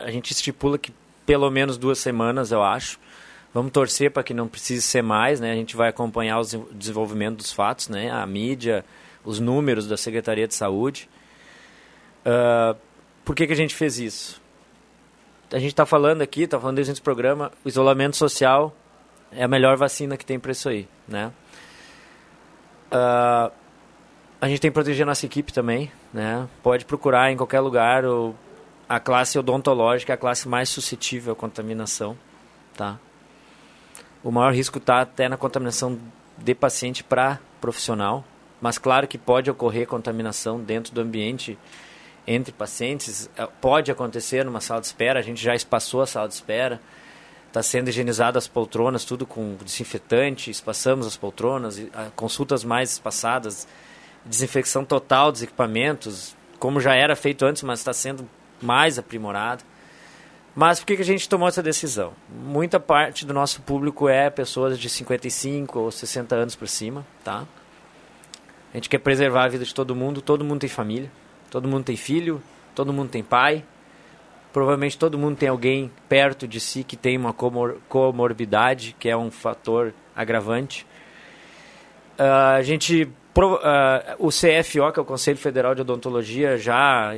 [0.00, 0.92] a gente estipula que
[1.24, 2.98] pelo menos duas semanas eu acho
[3.52, 7.36] vamos torcer para que não precise ser mais né a gente vai acompanhar o desenvolvimento
[7.36, 8.84] dos fatos né a mídia
[9.24, 11.08] os números da secretaria de saúde
[12.26, 12.76] uh,
[13.24, 14.42] por que que a gente fez isso
[15.52, 18.74] a gente está falando aqui está falando desde esse programa o isolamento social
[19.32, 21.32] é a melhor vacina que tem para isso aí né
[22.94, 23.50] Uh,
[24.40, 26.48] a gente tem que proteger a nossa equipe também, né?
[26.62, 28.34] Pode procurar em qualquer lugar o,
[28.88, 32.16] a classe odontológica é a classe mais suscetível à contaminação,
[32.76, 32.98] tá?
[34.22, 35.98] O maior risco está até na contaminação
[36.38, 38.24] de paciente para profissional,
[38.60, 41.58] mas claro que pode ocorrer contaminação dentro do ambiente
[42.26, 46.28] entre pacientes, eh, pode acontecer numa sala de espera, a gente já espaçou a sala
[46.28, 46.80] de espera,
[47.48, 51.80] está sendo higienizado as poltronas, tudo com desinfetante, espaçamos as poltronas,
[52.16, 53.68] consultas mais espaçadas,
[54.24, 58.28] desinfecção total dos equipamentos, como já era feito antes, mas está sendo
[58.60, 59.62] mais aprimorado.
[60.54, 62.12] Mas por que, que a gente tomou essa decisão?
[62.28, 67.44] Muita parte do nosso público é pessoas de 55 ou 60 anos para cima, tá?
[68.72, 71.10] A gente quer preservar a vida de todo mundo, todo mundo tem família,
[71.54, 72.42] todo mundo tem filho,
[72.74, 73.62] todo mundo tem pai,
[74.52, 79.16] Provavelmente todo mundo tem alguém perto de si que tem uma comor comorbidade, que é
[79.16, 80.86] um fator agravante.
[82.16, 83.10] Uh, a gente uh,
[84.16, 87.16] o CFO, que é o Conselho Federal de Odontologia, já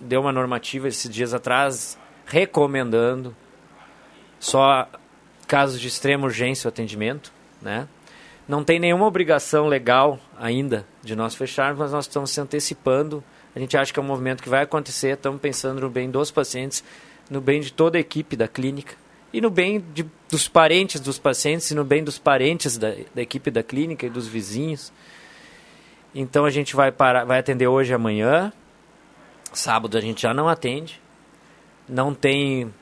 [0.00, 3.34] deu uma normativa esses dias atrás recomendando
[4.38, 4.88] só
[5.48, 7.88] casos de extrema urgência o atendimento, né?
[8.46, 13.22] Não tem nenhuma obrigação legal ainda de nós fecharmos, mas nós estamos se antecipando
[13.54, 15.14] a gente acha que é um movimento que vai acontecer.
[15.14, 16.84] Estamos pensando no bem dos pacientes,
[17.30, 18.94] no bem de toda a equipe da clínica
[19.32, 23.22] e no bem de, dos parentes dos pacientes e no bem dos parentes da, da
[23.22, 24.92] equipe da clínica e dos vizinhos.
[26.14, 28.52] Então a gente vai parar, vai atender hoje e amanhã.
[29.52, 31.00] Sábado a gente já não atende.
[31.88, 32.72] Não tem,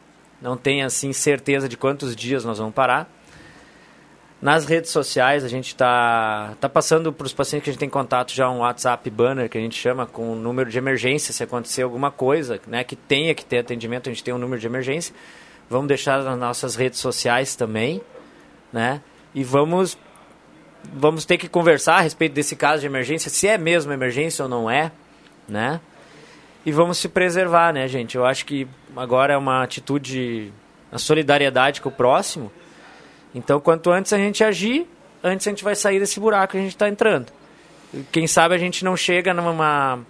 [0.40, 3.10] não tem assim certeza de quantos dias nós vamos parar.
[4.46, 7.90] Nas redes sociais, a gente está tá passando para os pacientes que a gente tem
[7.90, 11.42] contato já um WhatsApp banner, que a gente chama com um número de emergência, se
[11.42, 14.64] acontecer alguma coisa né, que tenha que ter atendimento, a gente tem um número de
[14.68, 15.12] emergência.
[15.68, 18.00] Vamos deixar nas nossas redes sociais também,
[18.72, 19.00] né?
[19.34, 19.98] E vamos,
[20.92, 24.48] vamos ter que conversar a respeito desse caso de emergência, se é mesmo emergência ou
[24.48, 24.92] não é,
[25.48, 25.80] né?
[26.64, 28.16] E vamos se preservar, né, gente?
[28.16, 30.52] Eu acho que agora é uma atitude,
[30.92, 32.52] a solidariedade com o próximo,
[33.36, 34.86] então, quanto antes a gente agir,
[35.22, 37.26] antes a gente vai sair desse buraco que a gente está entrando.
[38.10, 40.00] Quem sabe a gente não chega numa.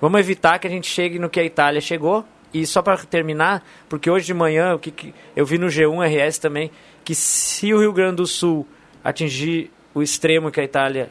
[0.00, 2.24] Vamos evitar que a gente chegue no que a Itália chegou.
[2.52, 6.28] E só para terminar, porque hoje de manhã o que, que eu vi no G1
[6.28, 6.70] RS também,
[7.02, 8.66] que se o Rio Grande do Sul
[9.02, 11.10] atingir o extremo que a Itália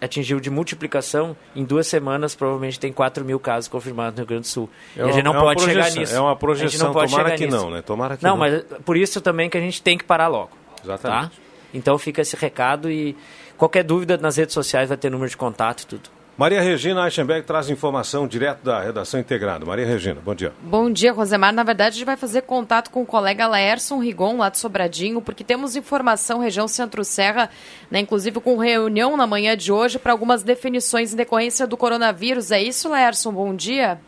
[0.00, 4.42] atingiu de multiplicação, em duas semanas provavelmente tem 4 mil casos confirmados no Rio Grande
[4.42, 4.70] do Sul.
[4.96, 6.14] É uma, e a gente não é pode projeção, chegar nisso.
[6.14, 7.56] É uma projeção, tomara que nisso.
[7.56, 7.82] não, né?
[7.82, 8.36] Tomara que não, não.
[8.36, 10.57] mas por isso também que a gente tem que parar logo.
[10.82, 11.36] Exatamente.
[11.36, 11.42] Tá?
[11.72, 13.16] Então fica esse recado e
[13.56, 16.18] qualquer dúvida nas redes sociais vai ter número de contato e tudo.
[16.38, 19.66] Maria Regina Eichenberg traz informação direto da redação integrada.
[19.66, 20.52] Maria Regina, bom dia.
[20.62, 21.52] Bom dia, Rosemar.
[21.52, 25.20] Na verdade, a gente vai fazer contato com o colega Laerson Rigon, lá de Sobradinho,
[25.20, 27.50] porque temos informação, região Centro-Serra,
[27.90, 32.52] né, inclusive com reunião na manhã de hoje para algumas definições em decorrência do coronavírus.
[32.52, 33.32] É isso, Laerson?
[33.32, 33.98] Bom dia.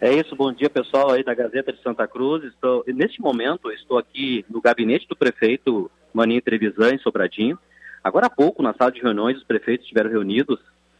[0.00, 2.44] É isso, bom dia pessoal aí da Gazeta de Santa Cruz.
[2.44, 7.58] Estou, neste momento, estou aqui no gabinete do prefeito Maninho Trevisan, em Sobradinho.
[8.02, 10.58] Agora há pouco, na sala de reuniões, os prefeitos estiveram reunidos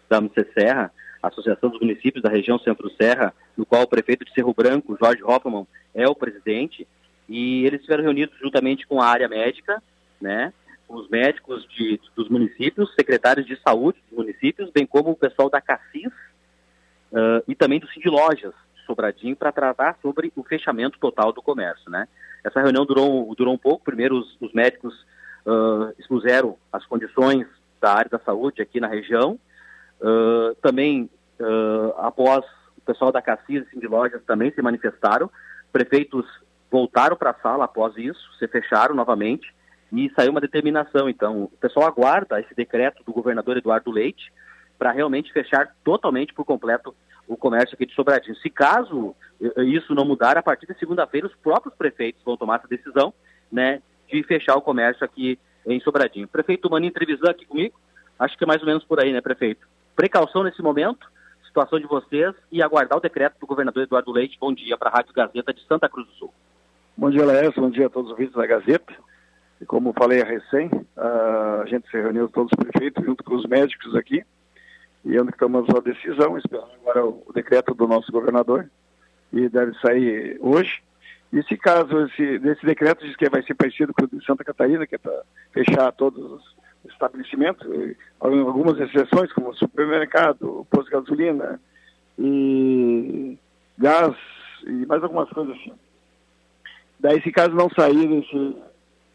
[0.09, 4.53] da MC Serra, Associação dos Municípios da região Centro-Serra, no qual o prefeito de Cerro
[4.53, 6.87] Branco, Jorge Hoffman, é o presidente,
[7.29, 9.83] e eles estiveram reunidos juntamente com a área médica,
[10.21, 10.53] né,
[10.89, 15.61] os médicos de, dos municípios, secretários de saúde dos municípios, bem como o pessoal da
[15.61, 16.13] CACIS
[17.13, 21.43] uh, e também do Cid Lojas, de Sobradinho, para tratar sobre o fechamento total do
[21.43, 22.09] comércio, né.
[22.45, 24.95] Essa reunião durou, durou um pouco, primeiro os, os médicos
[25.47, 27.47] uh, expuseram as condições
[27.81, 29.39] da área da saúde aqui na região,
[30.03, 32.45] Uh, também, uh, após
[32.77, 35.31] o pessoal da Cassis e de Lojas também se manifestaram,
[35.73, 36.27] prefeitos
[36.69, 39.55] voltaram para a sala após isso, se fecharam novamente
[39.93, 41.09] e saiu uma determinação.
[41.09, 44.33] Então, o pessoal aguarda esse decreto do governador Eduardo Leite
[44.77, 46.93] para realmente fechar totalmente por completo
[47.33, 48.37] o comércio aqui de Sobradinho.
[48.37, 49.15] Se caso
[49.59, 53.13] isso não mudar, a partir de segunda-feira os próprios prefeitos vão tomar essa decisão,
[53.51, 56.29] né, de fechar o comércio aqui em Sobradinho.
[56.29, 57.75] Prefeito Maninho Trevisan aqui comigo,
[58.23, 59.67] Acho que é mais ou menos por aí, né, prefeito?
[59.97, 61.11] Precaução nesse momento,
[61.45, 64.39] situação de vocês e aguardar o decreto do governador Eduardo Leite.
[64.41, 66.35] Bom dia para a Rádio Gazeta de Santa Cruz do Sul.
[66.97, 67.61] Bom dia, Laércio.
[67.61, 68.95] Bom dia a todos os ouvintes da Gazeta.
[69.61, 73.97] E como falei recém, a gente se reuniu todos os prefeitos junto com os médicos
[73.97, 74.23] aqui
[75.05, 78.69] e onde tomamos a decisão, esperando agora o, decreto do nosso governador
[79.33, 80.83] e deve sair hoje.
[81.33, 84.87] E se caso esse, decreto diz que vai ser parecido com o de Santa Catarina,
[84.87, 86.57] que é para fechar todos os
[86.91, 87.67] estabelecimentos,
[88.21, 91.61] algumas exceções, como supermercado, posto de gasolina
[92.19, 93.39] e
[93.79, 94.15] gás
[94.67, 95.73] e mais algumas coisas assim.
[97.01, 98.57] Daí, se caso não sair esse,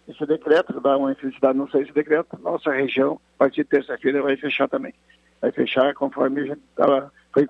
[0.09, 4.21] esse decreto, dá uma infelicidade não sair esse decreto, nossa região, a partir de terça-feira,
[4.21, 4.93] vai fechar também.
[5.41, 7.47] Vai fechar conforme a gente tava, foi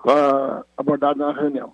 [0.76, 1.72] abordado na reunião.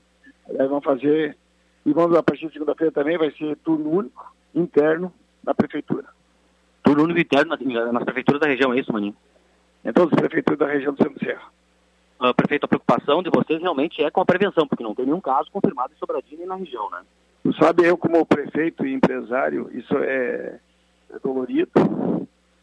[0.49, 1.37] Aí vamos fazer,
[1.85, 6.07] e vamos a partir de segunda-feira também, vai ser turno único, interno, na prefeitura.
[6.83, 9.17] Turno único interno nas, nas prefeituras da região, é isso, Maninho?
[9.85, 11.55] Em todas as prefeituras da região do Centro Serra.
[12.21, 15.21] Uh, prefeito, a preocupação de vocês realmente é com a prevenção, porque não tem nenhum
[15.21, 17.03] caso confirmado em Sobradinho e na região, né?
[17.59, 20.59] Sabe, eu como prefeito e empresário, isso é,
[21.11, 21.71] é dolorido.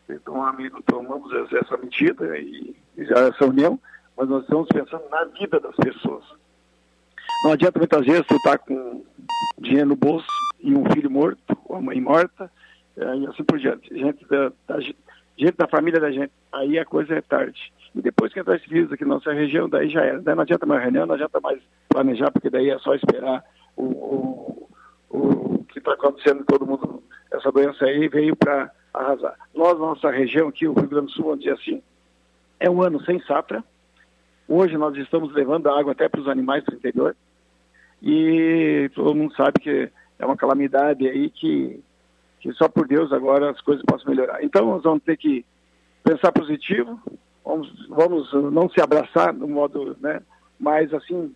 [0.09, 3.79] Então, amigo, tomamos essa medida e essa união,
[4.17, 6.23] mas nós estamos pensando na vida das pessoas.
[7.43, 9.03] Não adianta muitas vezes tu estar tá com
[9.57, 10.27] dinheiro no bolso
[10.59, 12.51] e um filho morto, ou a mãe morta,
[12.97, 13.89] e assim por diante.
[13.97, 16.31] Gente da, da, gente da família da gente.
[16.51, 17.73] Aí a coisa é tarde.
[17.95, 20.21] E depois que entrar esse vírus aqui na nossa região, daí já era.
[20.21, 23.43] Daí não adianta mais reunião, não adianta mais planejar, porque daí é só esperar
[23.75, 24.69] o, o,
[25.09, 27.03] o que está acontecendo todo mundo.
[27.31, 29.35] Essa doença aí veio para arrasar.
[29.53, 31.81] Nós, nossa região aqui, o Rio Grande do Sul, vamos dizer assim,
[32.61, 33.63] é um ano sem safra.
[34.47, 37.15] Hoje nós estamos levando água até para os animais do interior.
[38.01, 41.83] E todo mundo sabe que é uma calamidade aí que,
[42.39, 44.43] que só por Deus agora as coisas possam melhorar.
[44.43, 45.43] Então nós vamos ter que
[46.03, 46.99] pensar positivo,
[47.43, 50.21] vamos, vamos não se abraçar no modo, né,
[50.59, 51.33] mas assim,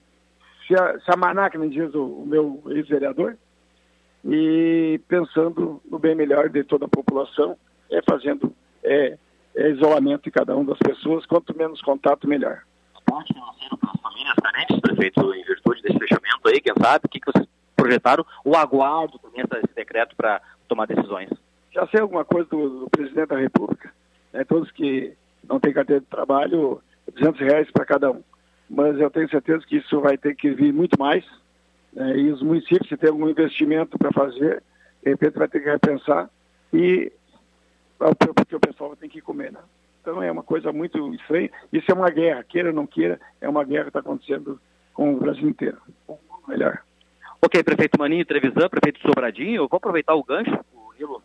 [0.68, 3.38] se, a, se amanar, que nem diz o, o meu ex-vereador,
[4.24, 7.56] e pensando no bem melhor de toda a população,
[7.92, 8.52] é fazendo
[8.84, 9.18] é,
[9.56, 12.62] é isolamento de cada uma das pessoas, quanto menos contato, melhor.
[13.28, 17.20] Financeiro para as famílias carentes, prefeito, em virtude desse fechamento aí, quem sabe, o que,
[17.20, 21.30] que vocês projetaram, o aguardo também esse decreto para tomar decisões?
[21.72, 23.94] Já sei alguma coisa do, do presidente da República,
[24.34, 25.14] né, todos que
[25.48, 26.82] não têm carteira de trabalho,
[27.14, 28.24] 200 reais para cada um.
[28.70, 31.24] Mas eu tenho certeza que isso vai ter que vir muito mais,
[31.94, 34.62] né, e os municípios, se tem algum investimento para fazer,
[35.04, 36.30] de repente vai ter que repensar,
[36.74, 37.12] e
[37.98, 39.60] porque o pessoal tem que comer, né?
[40.02, 41.50] Então é uma coisa muito estranha.
[41.74, 44.60] Isso é uma guerra, queira ou não queira, é uma guerra que está acontecendo
[44.94, 45.78] com o Brasil inteiro.
[46.48, 46.80] Melhor.
[47.42, 51.22] Ok, prefeito Maninho Trevisan, prefeito Sobradinho, eu vou aproveitar o gancho, o Nilo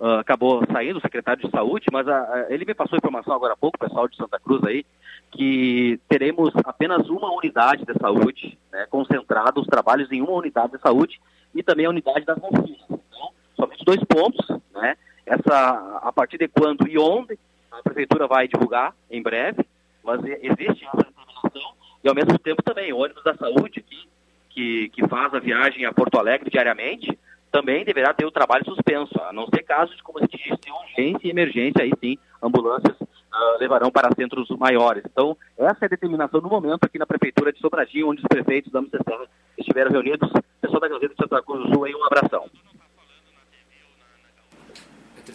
[0.00, 3.56] uh, acabou saindo, o secretário de saúde, mas uh, ele me passou informação agora há
[3.56, 4.84] pouco, pessoal de Santa Cruz aí,
[5.30, 10.80] que teremos apenas uma unidade de saúde, né, concentrado os trabalhos em uma unidade de
[10.80, 11.20] saúde
[11.54, 12.84] e também a unidade das vacinas.
[12.90, 14.96] Então, somente dois pontos, né?
[15.26, 17.38] Essa, a partir de quando e onde,
[17.72, 19.66] a prefeitura vai divulgar em breve,
[20.02, 24.08] mas existe essa determinação e ao mesmo tempo também o ônibus da saúde que,
[24.50, 27.18] que, que faz a viagem a Porto Alegre diariamente,
[27.50, 30.70] também deverá ter o trabalho suspenso, a não ser casos de, como se diz, de
[30.70, 35.02] urgência e emergência, aí sim, ambulâncias uh, levarão para centros maiores.
[35.04, 38.70] Então, essa é a determinação no momento aqui na Prefeitura de Sobradinho, onde os prefeitos
[38.70, 39.26] da Serra
[39.58, 40.30] estiveram reunidos.
[40.60, 42.48] Pessoal da Gazeta de Santa Cruz do Sul, aí um abração.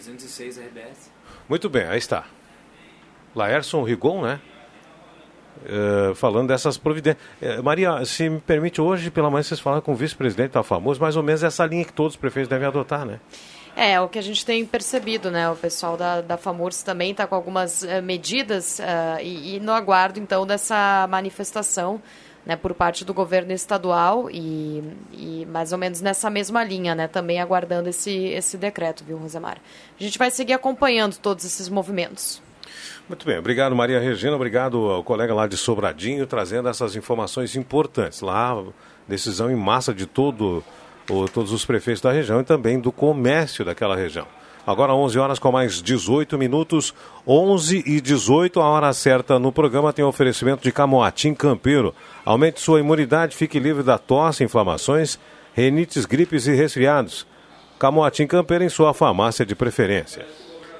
[0.02, 1.10] 306 RBS.
[1.48, 2.24] Muito bem, aí está.
[3.34, 4.40] Laércio Rigon, né?
[5.64, 7.22] Uh, falando dessas providências.
[7.40, 11.00] Uh, Maria, se me permite, hoje pela manhã vocês falaram com o vice-presidente tá famoso,
[11.00, 13.20] mais ou menos essa linha que todos os prefeitos devem adotar, né?
[13.76, 15.48] É, o que a gente tem percebido, né?
[15.48, 18.80] O pessoal da, da FAMURS também está com algumas uh, medidas
[19.22, 22.02] e, e, no aguardo, então, dessa manifestação
[22.44, 27.06] né, por parte do governo estadual e, e, mais ou menos nessa mesma linha, né?
[27.06, 29.58] Também aguardando esse, esse decreto, viu, Rosemar?
[29.98, 32.42] A gente vai seguir acompanhando todos esses movimentos.
[33.08, 38.20] Muito bem, obrigado Maria Regina, obrigado ao colega lá de Sobradinho trazendo essas informações importantes.
[38.20, 38.62] Lá,
[39.06, 40.64] decisão em massa de todo,
[41.10, 44.26] o, todos os prefeitos da região e também do comércio daquela região.
[44.64, 46.94] Agora 11 horas com mais 18 minutos,
[47.26, 51.92] 11 e 18, a hora certa no programa tem oferecimento de Camoatim Campeiro.
[52.24, 55.18] Aumente sua imunidade, fique livre da tosse, inflamações,
[55.52, 57.26] renites, gripes e resfriados.
[57.76, 60.24] Camoatim Campeiro em sua farmácia de preferência.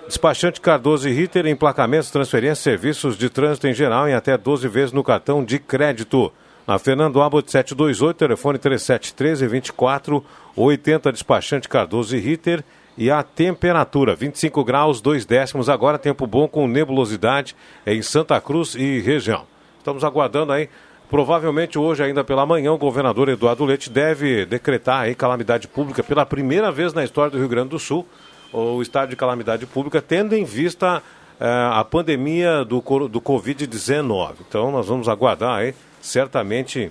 [0.06, 4.92] Despachante Cardoso e Ritter, emplacamentos, transferências, serviços de trânsito em geral em até 12 vezes
[4.92, 6.32] no cartão de crédito.
[6.68, 12.62] Na Fernando Abbott 728, telefone 3713 2480, despachante Cardoso e Ritter
[12.96, 15.68] e a temperatura, 25 graus, 2 décimos.
[15.68, 19.44] Agora, tempo bom com nebulosidade em Santa Cruz e região.
[19.78, 20.68] Estamos aguardando aí.
[21.08, 26.24] Provavelmente hoje, ainda pela manhã, o governador Eduardo Leite deve decretar aí calamidade pública pela
[26.24, 28.06] primeira vez na história do Rio Grande do Sul,
[28.52, 31.02] o estado de calamidade pública, tendo em vista
[31.38, 34.36] eh, a pandemia do, do Covid-19.
[34.48, 36.90] Então, nós vamos aguardar aí, certamente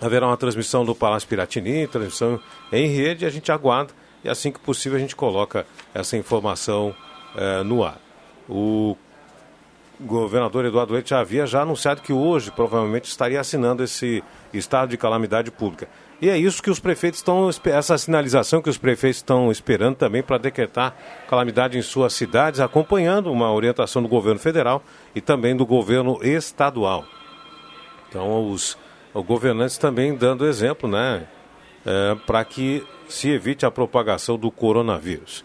[0.00, 2.40] haverá uma transmissão do Palácio Piratini, transmissão
[2.72, 3.92] em rede, a gente aguarda
[4.26, 5.64] e assim que possível a gente coloca
[5.94, 6.94] essa informação
[7.36, 7.98] eh, no ar.
[8.48, 8.96] O
[10.00, 14.22] governador Eduardo Leite já havia já anunciado que hoje provavelmente estaria assinando esse
[14.52, 15.88] estado de calamidade pública.
[16.20, 20.22] E é isso que os prefeitos estão, essa sinalização que os prefeitos estão esperando também
[20.22, 20.96] para decretar
[21.28, 24.82] calamidade em suas cidades, acompanhando uma orientação do governo federal
[25.14, 27.04] e também do governo estadual.
[28.08, 28.76] Então, os,
[29.14, 31.28] os governantes também dando exemplo, né,
[32.26, 35.44] para que se evite a propagação do coronavírus.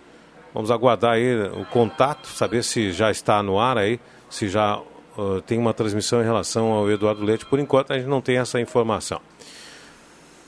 [0.54, 4.78] Vamos aguardar aí o contato, saber se já está no ar aí, se já
[5.18, 7.46] uh, tem uma transmissão em relação ao Eduardo Leite.
[7.46, 9.22] Por enquanto, a gente não tem essa informação.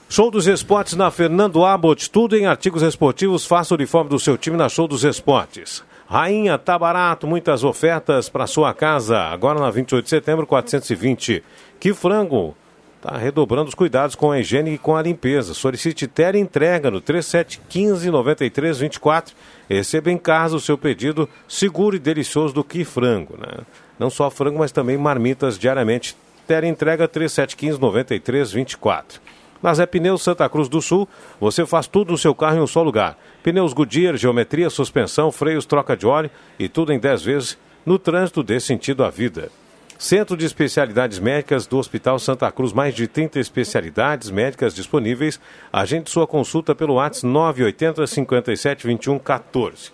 [0.10, 2.10] Show dos Esportes na Fernando Abbott.
[2.10, 3.46] Tudo em artigos esportivos.
[3.46, 5.84] Faça o uniforme do seu time na Show dos Esportes.
[6.06, 9.18] Rainha, tá barato, muitas ofertas para sua casa.
[9.20, 11.44] Agora na 28 de setembro, 420.
[11.80, 12.56] Que frango.
[13.04, 15.54] Tá redobrando os cuidados com a higiene e com a limpeza.
[15.54, 19.36] Solicite Tera entrega no 3715 9324.
[19.68, 23.66] Receba em casa o seu pedido seguro e delicioso do Que Frango, né?
[24.00, 26.16] Não só frango, mas também marmitas diariamente.
[26.48, 29.20] Tera entrega 3715 9324.
[29.62, 31.06] Na Zé Pneus Santa Cruz do Sul,
[31.42, 33.18] você faz tudo no seu carro em um só lugar.
[33.44, 38.42] Pneus Goodyear, geometria, suspensão, freios, troca de óleo e tudo em 10 vezes no trânsito
[38.42, 39.52] dê sentido à vida.
[39.98, 45.40] Centro de Especialidades Médicas do Hospital Santa Cruz, mais de 30 especialidades médicas disponíveis.
[45.72, 49.92] Agende sua consulta pelo WhatsApp 980 57 21 14.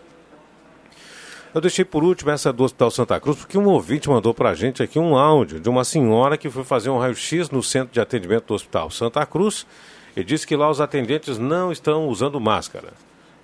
[1.54, 4.56] Eu deixei por último essa do Hospital Santa Cruz, porque um ouvinte mandou para a
[4.56, 8.00] gente aqui um áudio de uma senhora que foi fazer um raio-x no centro de
[8.00, 9.66] atendimento do Hospital Santa Cruz
[10.16, 12.94] e disse que lá os atendentes não estão usando máscara.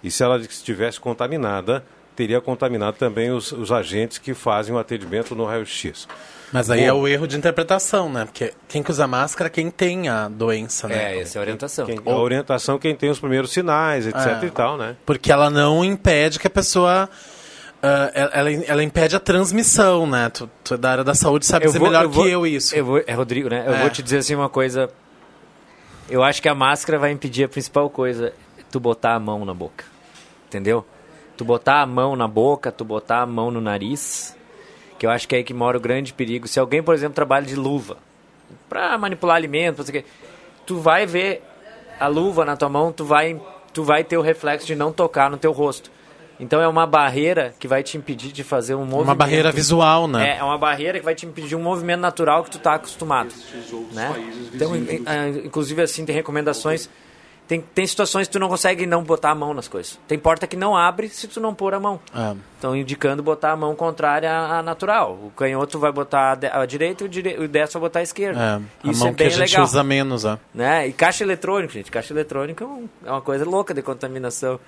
[0.03, 1.83] E se ela estivesse contaminada,
[2.15, 6.07] teria contaminado também os, os agentes que fazem o atendimento no raio-x.
[6.53, 6.85] Mas aí Bom.
[6.85, 8.23] é o erro de interpretação, né?
[8.25, 11.15] Porque quem que usa máscara é quem tem a doença, né?
[11.15, 11.85] É, essa é a orientação.
[11.85, 14.45] Quem, a orientação quem tem os primeiros sinais, etc É.
[14.45, 14.95] e tal, né?
[15.05, 17.09] Porque ela não impede que a pessoa.
[17.83, 20.29] ah, ela, ela impede a transmissão, né?
[20.29, 22.73] Tu, tu é da área da saúde, sabe dizer melhor vou- que eu isso.
[22.75, 23.63] Eu vou, é Rodrigo, né?
[23.67, 23.81] Eu É.
[23.81, 24.89] vou te dizer assim uma coisa.
[26.09, 28.31] Eu acho que a máscara vai impedir a principal coisa,
[28.71, 29.83] tu botar a mão na boca.
[30.47, 30.85] Entendeu?
[31.37, 34.35] Tu botar a mão na boca, tu botar a mão no nariz,
[34.97, 36.47] que eu acho que é aí que mora o grande perigo.
[36.47, 37.97] Se alguém, por exemplo, trabalha de luva
[38.69, 40.05] pra manipular alimento, o quê,
[40.65, 41.43] tu vai ver
[41.99, 43.39] a luva na tua mão, tu vai,
[43.73, 45.91] tu vai ter o reflexo de não tocar no teu rosto.
[46.39, 49.03] Então é uma barreira que vai te impedir de fazer um movimento.
[49.03, 50.31] Uma barreira visual, né?
[50.31, 53.33] É, é uma barreira que vai te impedir um movimento natural que tu tá acostumado.
[53.93, 54.13] Né?
[54.53, 56.89] Então, in- in- inclusive assim, tem recomendações.
[57.47, 59.99] Tem, tem situações que tu não consegue não botar a mão nas coisas.
[60.07, 61.99] Tem porta que não abre se tu não pôr a mão.
[62.13, 62.35] É.
[62.55, 65.13] Estão indicando botar a mão contrária à à natural.
[65.13, 67.37] O canhoto vai botar a, a direita e o, dire...
[67.37, 68.39] o destro vai botar a esquerda.
[68.83, 69.63] É, a Isso mão é que bem a gente legal.
[69.63, 70.39] usa menos, ó.
[70.53, 70.87] Né?
[70.87, 71.91] E caixa eletrônica, gente.
[71.91, 74.59] Caixa eletrônica é é uma coisa louca de contaminação.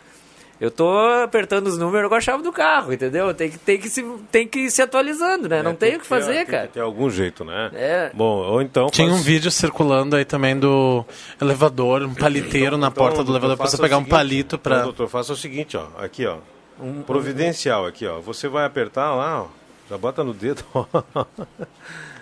[0.60, 0.90] Eu tô
[1.24, 3.32] apertando os números com a chave do carro, entendeu?
[3.34, 5.62] Tem que, tem que, se, tem que ir se atualizando, né?
[5.62, 6.68] Não tem o que fazer, tem cara.
[6.68, 7.70] Que ter algum jeito, né?
[7.76, 8.12] É.
[8.14, 8.88] Bom, ou então.
[8.90, 11.06] Tinha faz- um vídeo circulando aí também do
[11.40, 14.18] elevador, um paliteiro na Então, porta do doutor, elevador pra você pegar o um seguinte,
[14.18, 14.76] palito pra.
[14.78, 15.86] Então, doutor, faça o seguinte, ó.
[16.04, 16.38] Aqui, ó.
[17.06, 18.20] Providencial aqui, ó.
[18.22, 19.48] Você vai apertar lá, ó.
[19.90, 20.86] Já bota no dedo, ó.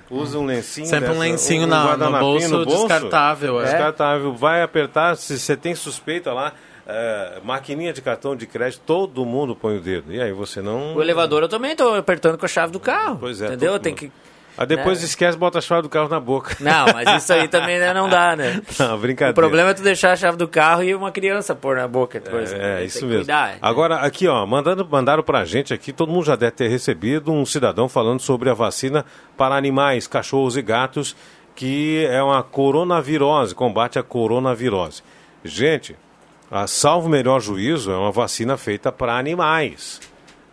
[0.10, 0.86] Usa um lencinho.
[0.86, 3.64] Sempre um dessa- lencinho na- no guardanapinho bolso descartável, é.
[3.64, 4.34] Descartável.
[4.34, 6.54] Vai apertar, se você tem suspeita lá,
[6.88, 10.14] é, maquininha de cartão de crédito, todo mundo põe o dedo.
[10.14, 10.96] E aí você não.
[10.96, 13.18] O elevador eu também tô apertando com a chave do carro.
[13.20, 13.80] Pois é, Entendeu?
[13.80, 14.12] Tem que.
[14.58, 15.06] Aí depois né?
[15.06, 16.56] esquece, bota a chave do carro na boca.
[16.62, 18.62] Não, mas isso aí também né, não dá, né?
[18.80, 19.32] Não, brincadeira.
[19.32, 22.22] O problema é tu deixar a chave do carro e uma criança pôr na boca
[22.22, 22.54] depois.
[22.54, 23.20] É, Tem isso que mesmo.
[23.26, 23.58] Cuidar.
[23.62, 27.46] Agora, aqui, ó, mandando, mandaram pra gente aqui, todo mundo já deve ter recebido um
[27.46, 29.04] cidadão falando sobre a vacina
[29.36, 31.18] para animais, cachorros e gatos,
[31.54, 35.04] que é uma coronavirose, combate a coronavirose.
[35.44, 35.98] Gente,
[36.50, 40.00] a salvo melhor juízo, é uma vacina feita para animais.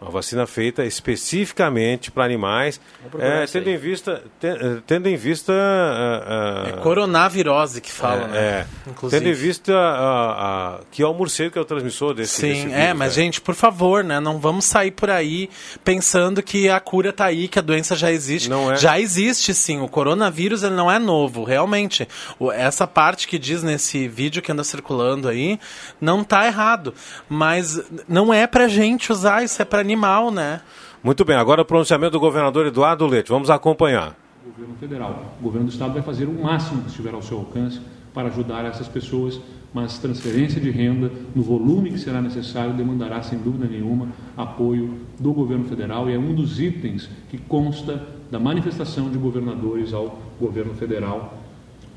[0.03, 2.81] Uma vacina feita especificamente para animais,
[3.21, 5.53] é, tendo, em vista, eh, tendo em vista.
[5.53, 8.39] Uh, uh, é coronavirose que fala, é, né?
[8.41, 8.67] É,
[9.09, 12.61] tendo em vista uh, que é o morcego que é o transmissor desse Sim, desse
[12.63, 13.23] vírus, é, mas né?
[13.23, 14.19] gente, por favor, né?
[14.19, 15.49] Não vamos sair por aí
[15.85, 18.51] pensando que a cura está aí, que a doença já existe.
[18.51, 18.77] Não é.
[18.77, 22.09] Já existe sim, o coronavírus ele não é novo, realmente.
[22.55, 25.61] Essa parte que diz nesse vídeo que anda circulando aí,
[26.01, 26.93] não está errado.
[27.29, 30.61] Mas não é pra gente usar, isso é para animal, né?
[31.05, 33.29] Muito bem, agora o pronunciamento do governador Eduardo Leite.
[33.29, 34.17] Vamos acompanhar.
[34.45, 35.37] O governo federal.
[35.39, 37.81] O governo do estado vai fazer o máximo que estiver ao seu alcance
[38.15, 39.41] para ajudar essas pessoas,
[39.73, 45.33] mas transferência de renda no volume que será necessário demandará, sem dúvida nenhuma, apoio do
[45.33, 50.75] governo federal e é um dos itens que consta da manifestação de governadores ao governo
[50.75, 51.39] federal,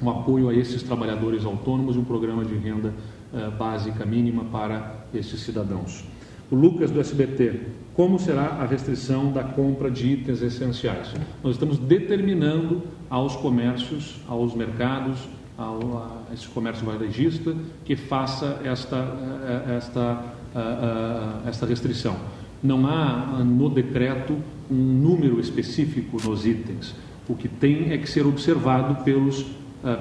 [0.01, 2.93] um apoio a esses trabalhadores autônomos e um programa de renda
[3.33, 6.03] uh, básica mínima para esses cidadãos.
[6.51, 7.61] O Lucas do SBT,
[7.95, 11.13] como será a restrição da compra de itens essenciais?
[11.41, 15.17] Nós estamos determinando aos comércios, aos mercados,
[15.57, 15.97] ao,
[16.29, 20.23] a esse comércio varejista que faça esta, eh, esta,
[20.53, 22.17] eh, esta restrição.
[22.61, 24.35] Não há no decreto
[24.69, 26.93] um número específico nos itens.
[27.29, 29.45] O que tem é que ser observado pelos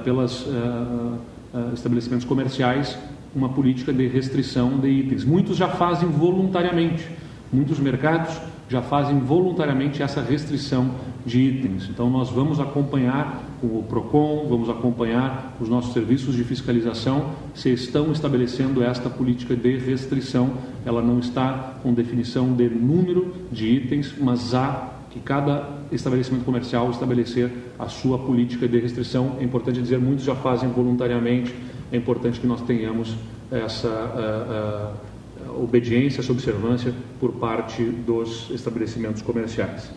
[0.02, 0.46] pelos
[1.74, 2.96] estabelecimentos comerciais
[3.34, 5.24] uma política de restrição de itens.
[5.24, 7.06] Muitos já fazem voluntariamente,
[7.52, 10.90] muitos mercados já fazem voluntariamente essa restrição
[11.24, 11.88] de itens.
[11.88, 18.10] Então, nós vamos acompanhar o PROCON, vamos acompanhar os nossos serviços de fiscalização se estão
[18.10, 20.50] estabelecendo esta política de restrição.
[20.84, 26.90] Ela não está com definição de número de itens, mas há que cada estabelecimento comercial
[26.90, 29.36] estabelecer a sua política de restrição.
[29.38, 31.54] É importante dizer, muitos já fazem voluntariamente
[31.94, 33.14] é importante que nós tenhamos
[33.52, 35.13] essa uh, uh,
[35.56, 39.90] obediência, essa observância por parte dos estabelecimentos comerciais.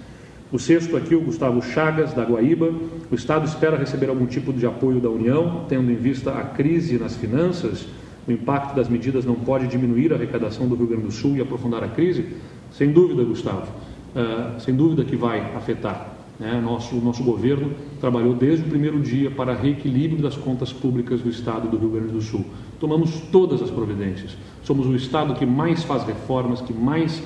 [0.49, 2.74] O sexto aqui, o Gustavo Chagas, da Guaíba.
[3.12, 6.97] O Estado espera receber algum tipo de apoio da União, tendo em vista a crise
[6.97, 7.86] nas finanças.
[8.26, 11.41] O impacto das medidas não pode diminuir a arrecadação do Rio Grande do Sul e
[11.41, 12.28] aprofundar a crise?
[12.72, 13.68] Sem dúvida, Gustavo.
[14.16, 16.18] Uh, sem dúvida que vai afetar.
[16.39, 16.62] Né?
[16.64, 21.68] Nosso, nosso governo trabalhou desde o primeiro dia para reequilíbrio das contas públicas do Estado
[21.68, 22.45] do Rio Grande do Sul.
[22.80, 24.38] Tomamos todas as providências.
[24.68, 27.22] Somos o Estado que mais faz reformas, que mais uh,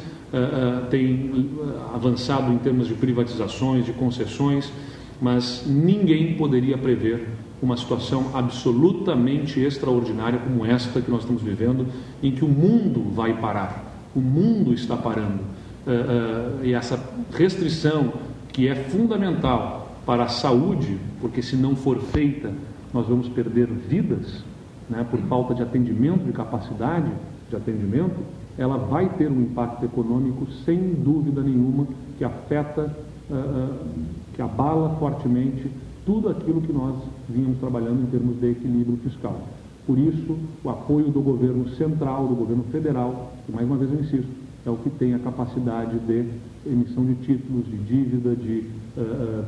[0.83, 1.49] uh, tem
[1.91, 4.71] avançado em termos de privatizações, de concessões,
[5.19, 7.29] mas ninguém poderia prever
[7.59, 11.87] uma situação absolutamente extraordinária como esta que nós estamos vivendo,
[12.21, 13.91] em que o mundo vai parar.
[14.15, 15.39] O mundo está parando.
[15.87, 18.13] Uh, e essa restrição
[18.53, 22.53] que é fundamental para a saúde, porque se não for feita,
[22.93, 24.43] nós vamos perder vidas,
[24.87, 27.09] né, por falta de atendimento, de capacidade
[27.51, 28.19] de atendimento,
[28.57, 31.87] ela vai ter um impacto econômico sem dúvida nenhuma
[32.17, 32.95] que afeta,
[33.29, 33.85] uh,
[34.33, 35.69] que abala fortemente
[36.05, 36.95] tudo aquilo que nós
[37.29, 39.39] vínhamos trabalhando em termos de equilíbrio fiscal.
[39.85, 43.99] Por isso, o apoio do governo central, do governo federal, e mais uma vez eu
[43.99, 44.29] insisto,
[44.65, 46.25] é o que tem a capacidade de
[46.65, 48.65] emissão de títulos, de dívida, de
[48.97, 49.43] uh,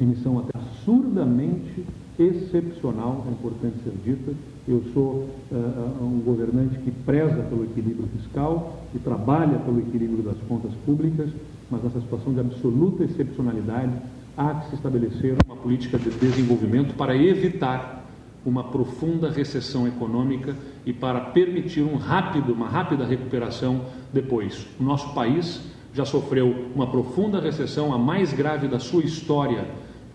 [0.00, 1.84] emissão até absurdamente
[2.18, 4.32] excepcional, é importante ser dita.
[4.66, 10.36] Eu sou uh, um governante que preza pelo equilíbrio fiscal e trabalha pelo equilíbrio das
[10.48, 11.30] contas públicas,
[11.68, 13.92] mas nessa situação de absoluta excepcionalidade
[14.36, 18.06] há que se estabelecer uma política de desenvolvimento para evitar
[18.46, 20.54] uma profunda recessão econômica
[20.86, 23.80] e para permitir um rápido, uma rápida recuperação
[24.12, 24.66] depois.
[24.78, 25.60] O nosso país
[25.92, 29.66] já sofreu uma profunda recessão, a mais grave da sua história,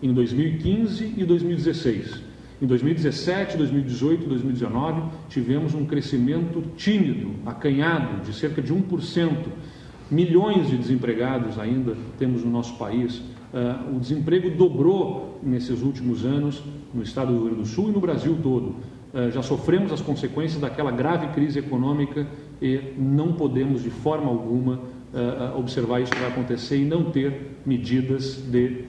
[0.02, 2.27] em 2015 e 2016.
[2.60, 9.30] Em 2017, 2018 e 2019, tivemos um crescimento tímido, acanhado, de cerca de 1%.
[10.10, 13.18] Milhões de desempregados ainda temos no nosso país.
[13.52, 16.60] Uh, o desemprego dobrou nesses últimos anos
[16.92, 18.74] no estado do Rio Grande do Sul e no Brasil todo.
[19.14, 22.26] Uh, já sofremos as consequências daquela grave crise econômica
[22.60, 24.80] e não podemos, de forma alguma,
[25.14, 28.84] uh, observar isso que vai acontecer e não ter medidas de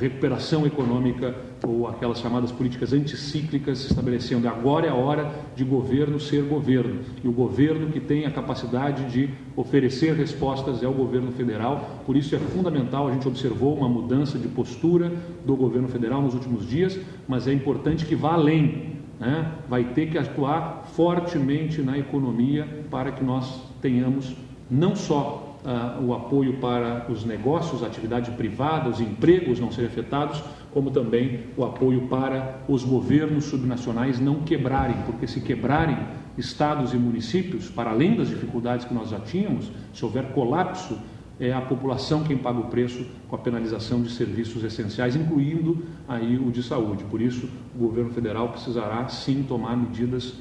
[0.00, 1.34] recuperação econômica
[1.66, 4.48] ou aquelas chamadas políticas anticíclicas estabelecendo.
[4.48, 7.00] Agora é a hora de governo ser governo.
[7.22, 12.02] E o governo que tem a capacidade de oferecer respostas é o governo federal.
[12.06, 15.12] Por isso é fundamental, a gente observou uma mudança de postura
[15.44, 18.98] do governo federal nos últimos dias, mas é importante que vá além.
[19.18, 19.52] Né?
[19.68, 24.36] Vai ter que atuar fortemente na economia para que nós tenhamos
[24.70, 29.90] não só uh, o apoio para os negócios, a atividade privada, os empregos não serem
[29.90, 30.42] afetados,
[30.78, 35.98] como também o apoio para os governos subnacionais não quebrarem, porque se quebrarem,
[36.36, 40.96] estados e municípios, para além das dificuldades que nós já tínhamos, se houver colapso,
[41.40, 46.38] é a população quem paga o preço com a penalização de serviços essenciais, incluindo aí
[46.38, 47.02] o de saúde.
[47.10, 50.34] Por isso, o governo federal precisará sim tomar medidas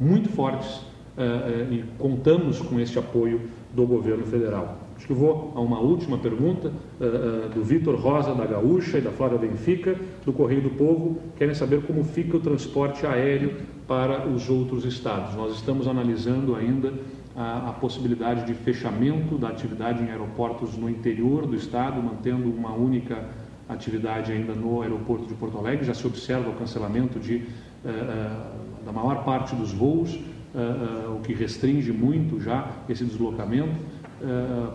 [0.00, 0.80] muito fortes
[1.18, 3.42] eh, e contamos com este apoio
[3.74, 4.81] do governo federal.
[5.02, 9.10] Acho que vou a uma última pergunta uh, do Vitor Rosa, da Gaúcha e da
[9.10, 11.18] Flora Benfica, do Correio do Povo.
[11.36, 13.52] Querem saber como fica o transporte aéreo
[13.88, 15.34] para os outros estados.
[15.34, 16.94] Nós estamos analisando ainda
[17.34, 22.72] a, a, possibilidade de fechamento da atividade em aeroportos no interior do estado, mantendo uma
[22.72, 23.24] única
[23.68, 25.84] atividade ainda no aeroporto de Porto Alegre.
[25.84, 31.20] Já se observa o cancelamento de, uh, uh, da maior parte dos voos, uh, o
[31.24, 33.91] que restringe muito já esse deslocamento.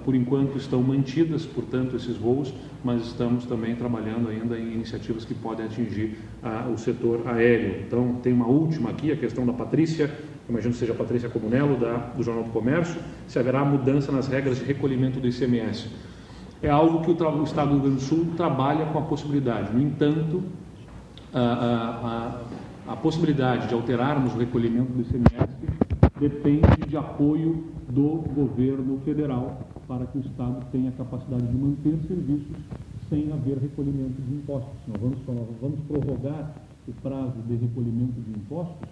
[0.04, 5.34] Por enquanto estão mantidas, portanto, esses voos, mas estamos também trabalhando ainda em iniciativas que
[5.34, 6.18] podem atingir
[6.74, 7.82] o setor aéreo.
[7.86, 10.12] Então, tem uma última aqui, a questão da Patrícia
[10.50, 14.28] imagino que seja a Patrícia Comunello, da, do Jornal do Comércio, se haverá mudança nas
[14.28, 15.90] regras de recolhimento do ICMS.
[16.62, 19.74] É algo que o, o Estado do Rio Grande do Sul trabalha com a possibilidade.
[19.74, 20.44] No entanto,
[21.34, 22.42] a, a,
[22.88, 25.47] a, a possibilidade de alterarmos o recolhimento do ICMS
[26.20, 32.58] depende de apoio do governo federal para que o Estado tenha capacidade de manter serviços
[33.10, 34.74] sem haver recolhimento de impostos.
[34.88, 35.20] Nós vamos,
[35.62, 36.56] vamos prorrogar
[36.88, 38.88] o prazo de recolhimento de impostos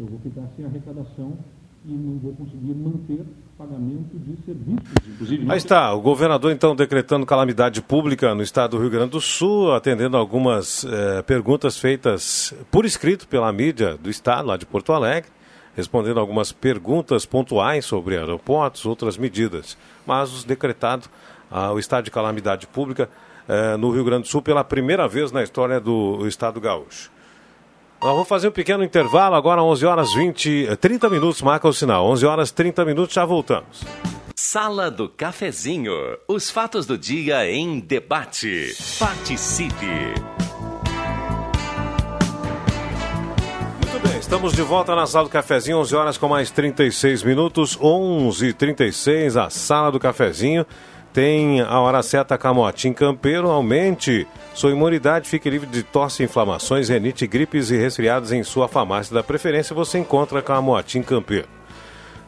[0.00, 1.36] eu vou ficar sem arrecadação
[1.84, 3.24] e não vou conseguir manter
[3.56, 5.08] pagamento de serviços.
[5.08, 9.20] Inclusive, Aí está, o governador então decretando calamidade pública no estado do Rio Grande do
[9.20, 14.92] Sul, atendendo algumas eh, perguntas feitas por escrito pela mídia do estado, lá de Porto
[14.92, 15.30] Alegre,
[15.76, 19.76] respondendo algumas perguntas pontuais sobre aeroportos, outras medidas.
[20.06, 21.08] Mas decretado
[21.50, 23.08] ah, o estado de calamidade pública
[23.48, 27.10] eh, no Rio Grande do Sul pela primeira vez na história do estado gaúcho.
[28.00, 31.72] Nós vamos fazer um pequeno intervalo, agora 11 horas 20, 30 eh, minutos, marca o
[31.72, 32.06] sinal.
[32.06, 33.84] 11 horas 30 minutos, já voltamos.
[34.34, 35.92] Sala do Cafezinho.
[36.26, 38.74] Os fatos do dia em debate.
[38.98, 40.14] Participe.
[44.30, 49.50] Estamos de volta na Sala do Cafezinho, 11 horas com mais 36 minutos, 11h36, a
[49.50, 50.64] Sala do Cafezinho.
[51.12, 57.26] Tem a hora certa Camotim Campeiro, aumente sua imunidade, fique livre de tosse, inflamações, renite,
[57.26, 59.74] gripes e resfriados em sua farmácia da preferência.
[59.74, 61.59] Você encontra Camotim Campeiro.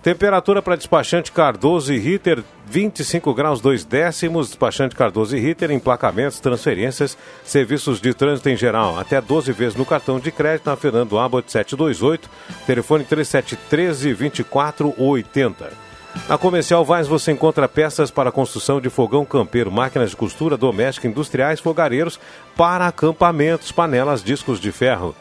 [0.02, 4.48] Temperatura para despachante Cardoso e Ritter, 25 graus 2 décimos.
[4.48, 8.98] Despachante Cardoso e Ritter, emplacamentos, transferências, serviços de trânsito em geral.
[8.98, 12.28] Até 12 vezes no cartão de crédito na Fernando Abbott 728,
[12.66, 15.92] telefone 3713 2480.
[16.28, 21.06] Na Comercial Vaz você encontra peças para construção de fogão campeiro, máquinas de costura doméstica,
[21.06, 22.18] industriais, fogareiros,
[22.56, 25.14] para acampamentos, panelas, discos de ferro.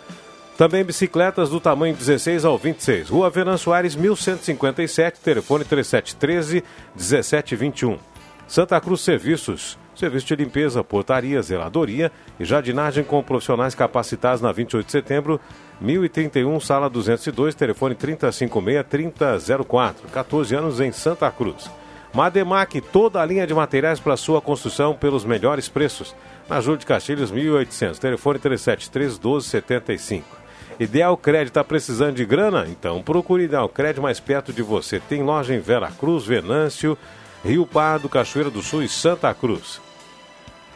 [0.62, 3.10] Também bicicletas do tamanho 16 ao 26.
[3.10, 7.98] Rua Venan Soares, 1157, telefone 3713 1721.
[8.48, 9.76] Santa Cruz Serviços.
[9.96, 15.42] Serviço de limpeza, portaria, zeladoria e jardinagem com profissionais capacitados na 28 de setembro,
[15.82, 19.96] 1031, sala 202, telefone 356-3004.
[20.14, 21.72] 14 anos em Santa Cruz.
[22.14, 26.16] Mademac, toda a linha de materiais para sua construção pelos melhores preços.
[26.48, 30.41] Na Júlio de Castilhos, 1800, telefone 373-1275.
[30.82, 32.66] Ideal Crédito está precisando de grana?
[32.68, 35.00] Então procure Ideal Crédito mais perto de você.
[35.00, 36.98] Tem loja em Vera Cruz, Venâncio,
[37.46, 39.80] Rio Pardo, Cachoeira do Sul e Santa Cruz.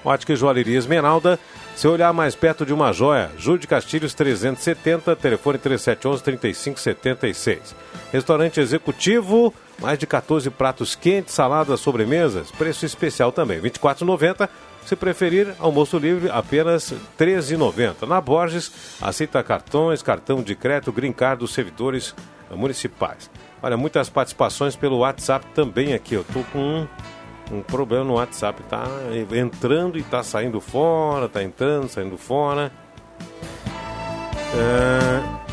[0.04, 1.40] Ótica e Joalheria Esmeralda,
[1.76, 7.74] se olhar mais perto de uma joia, Júlio de Castilhos 370, telefone 3711-3576.
[8.14, 9.52] Restaurante executivo,
[9.82, 14.48] mais de 14 pratos quentes, saladas, sobremesas, preço especial também, R$ 24,90.
[14.86, 18.08] Se preferir, almoço livre, apenas R$ 13,90.
[18.08, 18.72] Na Borges,
[19.02, 22.16] aceita cartões, cartão de crédito, green card dos servidores
[22.52, 23.30] municipais.
[23.64, 26.14] Olha, muitas participações pelo WhatsApp também aqui.
[26.14, 26.88] Eu tô com um
[27.52, 28.62] um problema no WhatsApp.
[28.64, 28.86] Tá
[29.32, 32.72] entrando e tá saindo fora, tá entrando, saindo fora.
[34.56, 35.46] É...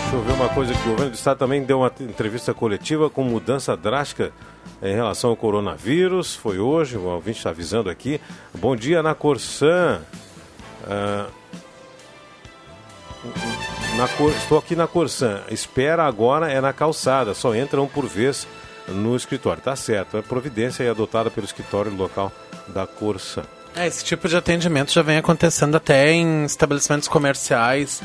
[0.00, 3.10] Deixa eu ver uma coisa que o governo do estado também deu uma entrevista coletiva
[3.10, 4.32] com mudança drástica
[4.84, 6.36] em relação ao coronavírus.
[6.36, 8.20] Foi hoje, o ouvinte está avisando aqui.
[8.54, 10.02] Bom dia na Corsã.
[10.86, 11.24] É...
[13.96, 14.30] Na Cor...
[14.32, 15.40] Estou aqui na Corsã.
[15.50, 18.46] Espera agora é na calçada, só entra um por vez
[18.86, 19.62] no escritório.
[19.62, 22.30] Tá certo, é providência adotada pelo escritório local
[22.68, 23.44] da Corsa.
[23.74, 28.02] É, esse tipo de atendimento já vem acontecendo até em estabelecimentos comerciais,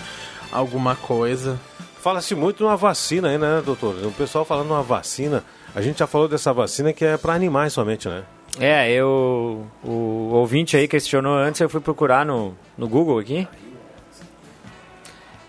[0.51, 1.59] alguma coisa.
[2.01, 3.95] Fala-se muito numa vacina aí, né, doutor?
[4.05, 5.43] O pessoal falando numa vacina.
[5.76, 8.24] A gente já falou dessa vacina que é para animais somente, né?
[8.59, 9.67] É, eu.
[9.84, 13.47] O ouvinte aí questionou antes, eu fui procurar no, no Google aqui.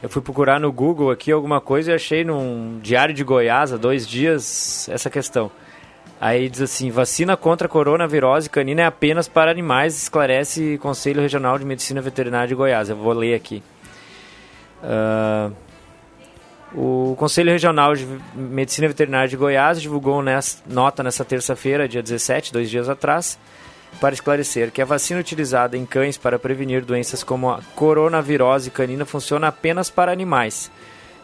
[0.02, 3.76] Eu fui procurar no Google aqui alguma coisa e achei num diário de Goiás há
[3.76, 5.50] dois dias essa questão.
[6.20, 11.64] Aí diz assim: vacina contra coronavirose canina é apenas para animais, esclarece Conselho Regional de
[11.64, 12.88] Medicina Veterinária de Goiás.
[12.88, 13.62] Eu vou ler aqui.
[14.82, 15.52] Uh,
[16.74, 22.52] o Conselho Regional de Medicina Veterinária de Goiás divulgou nessa, nota nessa terça-feira, dia 17,
[22.52, 23.38] dois dias atrás,
[24.00, 29.04] para esclarecer que a vacina utilizada em cães para prevenir doenças como a coronavirose canina
[29.04, 30.70] funciona apenas para animais.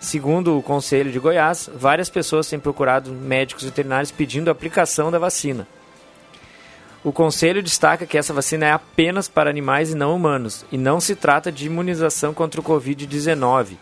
[0.01, 5.19] Segundo o Conselho de Goiás, várias pessoas têm procurado médicos veterinários pedindo a aplicação da
[5.19, 5.67] vacina.
[7.05, 11.01] O Conselho destaca que essa vacina é apenas para animais e não humanos, e não
[11.01, 13.77] se trata de imunização contra o Covid-19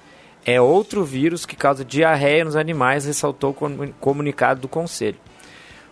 [0.45, 5.17] é outro vírus que causa diarreia nos animais, ressaltou o comunicado do Conselho.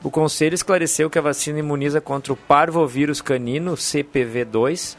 [0.05, 4.97] O Conselho esclareceu que a vacina imuniza contra o parvovírus canino, CPV2,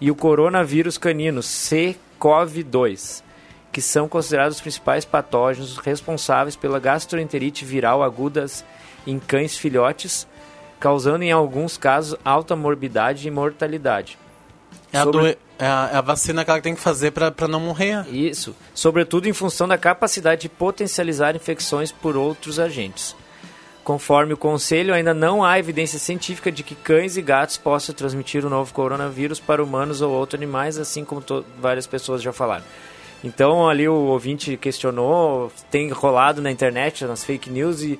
[0.00, 3.22] e o coronavírus canino, CCOV2,
[3.70, 8.64] que são considerados os principais patógenos responsáveis pela gastroenterite viral agudas
[9.06, 10.26] em cães filhotes,
[10.80, 14.18] causando em alguns casos alta morbidade e mortalidade.
[14.96, 15.38] É, Sobre...
[15.58, 18.06] a, é, a, é a vacina que ela tem que fazer para não morrer.
[18.08, 18.54] Isso.
[18.74, 23.14] Sobretudo em função da capacidade de potencializar infecções por outros agentes.
[23.84, 28.44] Conforme o Conselho, ainda não há evidência científica de que cães e gatos possam transmitir
[28.44, 31.22] o novo coronavírus para humanos ou outros animais, assim como
[31.60, 32.64] várias pessoas já falaram.
[33.22, 37.98] Então, ali o ouvinte questionou, tem rolado na internet, nas fake news, e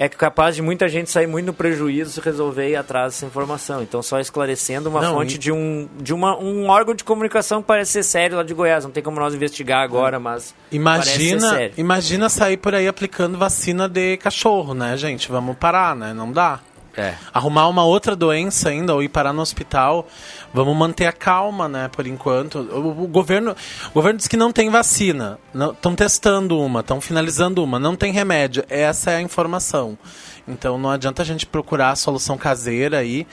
[0.00, 3.82] é capaz de muita gente sair muito no prejuízo se resolver ir atrás dessa informação.
[3.82, 5.38] Então, só esclarecendo uma não, fonte e...
[5.38, 8.84] de, um, de uma, um órgão de comunicação que parece ser sério lá de Goiás.
[8.84, 14.16] Não tem como nós investigar agora, mas imagina, Imagina sair por aí aplicando vacina de
[14.18, 15.28] cachorro, né, gente?
[15.32, 16.14] Vamos parar, né?
[16.14, 16.60] Não dá.
[16.96, 17.14] É.
[17.34, 20.06] Arrumar uma outra doença ainda ou ir parar no hospital.
[20.52, 22.58] Vamos manter a calma, né, por enquanto.
[22.58, 23.54] O, o governo,
[23.90, 25.38] o governo diz que não tem vacina.
[25.72, 28.64] Estão testando uma, estão finalizando uma, não tem remédio.
[28.68, 29.98] Essa é a informação.
[30.48, 33.26] Então não adianta a gente procurar a solução caseira aí,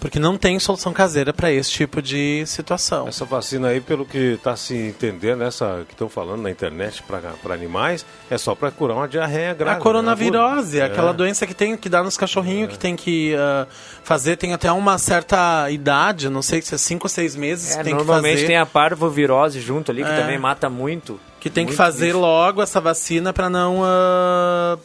[0.00, 3.06] porque não tem solução caseira para esse tipo de situação.
[3.06, 7.54] Essa vacina aí, pelo que está se entendendo, essa que estão falando na internet para
[7.54, 9.72] animais, é só para curar uma diarreia grave.
[9.72, 9.80] A né?
[9.80, 10.84] coronavirose, é.
[10.84, 12.72] aquela doença que tem que dar nos cachorrinhos, é.
[12.72, 13.68] que tem que uh,
[14.02, 17.76] fazer, tem até uma certa idade, não sei se é 5 ou 6 meses.
[17.76, 18.46] É, tem normalmente que fazer.
[18.46, 20.16] tem a parvovirose junto ali, que é.
[20.16, 21.20] também mata muito.
[21.40, 22.20] Que tem muito que fazer bicho.
[22.20, 24.78] logo essa vacina para não, uh,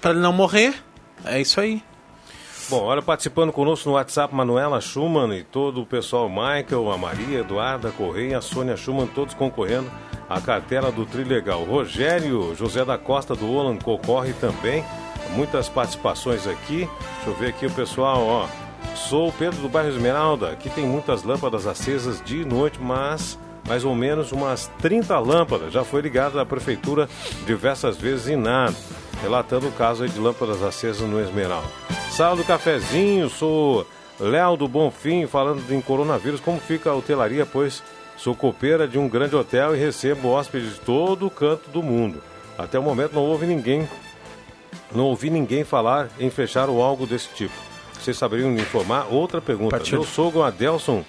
[0.00, 0.74] para ele não morrer.
[1.24, 1.82] É isso aí.
[2.68, 7.40] Bom, olha, participando conosco no WhatsApp, Manuela Schumann e todo o pessoal, Michael, a Maria,
[7.40, 9.90] Eduarda Correia, a Sônia Schumann, todos concorrendo
[10.28, 11.62] à cartela do Trilegal.
[11.64, 14.82] Rogério José da Costa do Olan concorre também.
[15.36, 16.88] Muitas participações aqui.
[17.16, 18.63] Deixa eu ver aqui o pessoal, ó.
[18.94, 20.50] Sou Pedro do bairro Esmeralda.
[20.50, 25.72] Aqui tem muitas lâmpadas acesas de noite, mas mais ou menos umas 30 lâmpadas.
[25.72, 27.08] Já foi ligada à prefeitura
[27.46, 28.74] diversas vezes e nada
[29.24, 31.66] relatando o caso de lâmpadas acesas no Esmeralda.
[32.10, 33.86] Sala do cafezinho, sou
[34.20, 37.82] Léo do Bonfim, falando em coronavírus, como fica a hotelaria, pois
[38.18, 42.22] sou copeira de um grande hotel e recebo hóspedes de todo o canto do mundo.
[42.58, 43.88] Até o momento não houve ninguém,
[44.94, 47.73] não ouvi ninguém falar em fechar ou algo desse tipo.
[48.04, 49.06] Vocês saberiam me informar?
[49.10, 49.78] Outra pergunta.
[49.78, 50.00] Partido.
[50.00, 51.02] Meu sogro Adelson,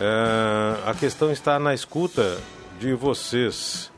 [0.00, 2.38] é, a questão está na escuta
[2.80, 3.92] de vocês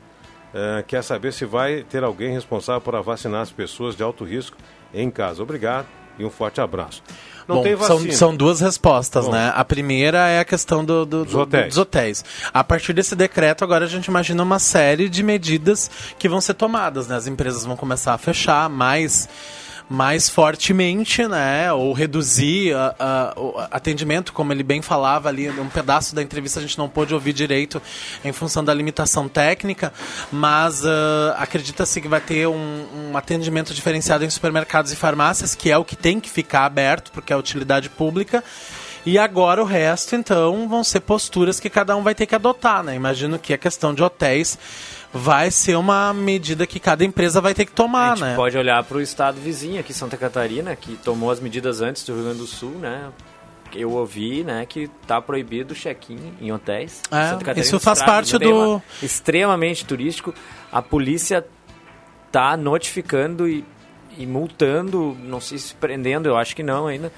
[0.53, 4.57] é, quer saber se vai ter alguém responsável para vacinar as pessoas de alto risco
[4.93, 5.41] em casa.
[5.41, 5.87] Obrigado
[6.19, 7.01] e um forte abraço.
[7.47, 7.99] Não Bom, tem vacina.
[7.99, 9.31] São, são duas respostas, Bom.
[9.31, 9.53] né?
[9.55, 11.67] A primeira é a questão do, do, dos, hotéis.
[11.67, 12.25] dos hotéis.
[12.53, 15.89] A partir desse decreto, agora a gente imagina uma série de medidas
[16.19, 17.15] que vão ser tomadas, né?
[17.15, 19.29] As empresas vão começar a fechar mais
[19.91, 21.71] mais fortemente, né?
[21.73, 26.59] Ou reduzir a, a, o atendimento, como ele bem falava ali, um pedaço da entrevista
[26.59, 27.81] a gente não pôde ouvir direito
[28.23, 29.91] em função da limitação técnica,
[30.31, 35.69] mas uh, acredita-se que vai ter um, um, atendimento diferenciado em supermercados e farmácias, que
[35.69, 38.41] é o que tem que ficar aberto, porque é utilidade pública.
[39.05, 42.81] E agora o resto, então, vão ser posturas que cada um vai ter que adotar,
[42.81, 42.95] né?
[42.95, 44.57] Imagino que a questão de hotéis
[45.13, 48.35] vai ser uma medida que cada empresa vai ter que tomar, a gente né?
[48.35, 52.13] pode olhar para o estado vizinho aqui, Santa Catarina, que tomou as medidas antes do
[52.13, 53.09] Rio Grande do Sul, né?
[53.73, 57.01] Eu ouvi, né, que tá proibido o check-in em hotéis.
[57.09, 60.33] É, isso faz parte do extremamente turístico.
[60.69, 61.45] A polícia
[62.29, 63.63] tá notificando e,
[64.17, 67.13] e multando, não sei se prendendo, eu acho que não ainda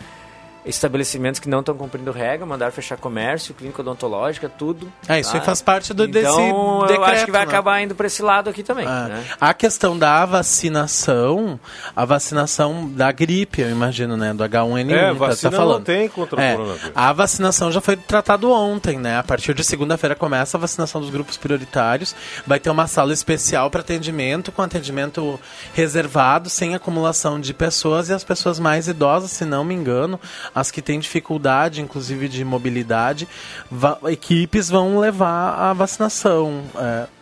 [0.66, 4.92] estabelecimentos que não estão cumprindo regra, mandaram fechar comércio, clínica odontológica, tudo.
[5.08, 7.00] É, isso aí faz parte do, desse então, decreto.
[7.02, 7.48] eu acho que vai né?
[7.48, 8.86] acabar indo para esse lado aqui também.
[8.86, 8.90] É.
[8.90, 9.24] né?
[9.40, 11.60] A questão da vacinação,
[11.96, 14.34] a vacinação da gripe, eu imagino, né?
[14.34, 15.78] Do H1N1 É, que vacina tá falando.
[15.78, 16.92] não tem contra o É, coronavírus.
[16.96, 19.18] A vacinação já foi tratado ontem, né?
[19.18, 22.16] A partir de segunda-feira começa a vacinação dos grupos prioritários.
[22.46, 25.40] Vai ter uma sala especial para atendimento, com atendimento
[25.74, 30.20] reservado, sem acumulação de pessoas e as pessoas mais idosas, se não me engano,
[30.54, 33.28] as que têm dificuldade, inclusive de mobilidade,
[34.10, 36.64] equipes vão levar a vacinação.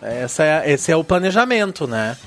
[0.01, 2.17] É, essa é, esse é o planejamento, né?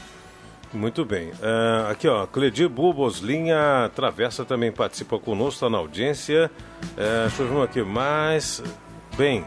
[0.74, 1.30] Muito bem.
[1.40, 6.50] Ah, aqui, ó, Cledir Bubos, linha Travessa também participa conosco, está na audiência.
[6.96, 8.60] Eh, deixa eu ver aqui mais.
[9.16, 9.44] Bem,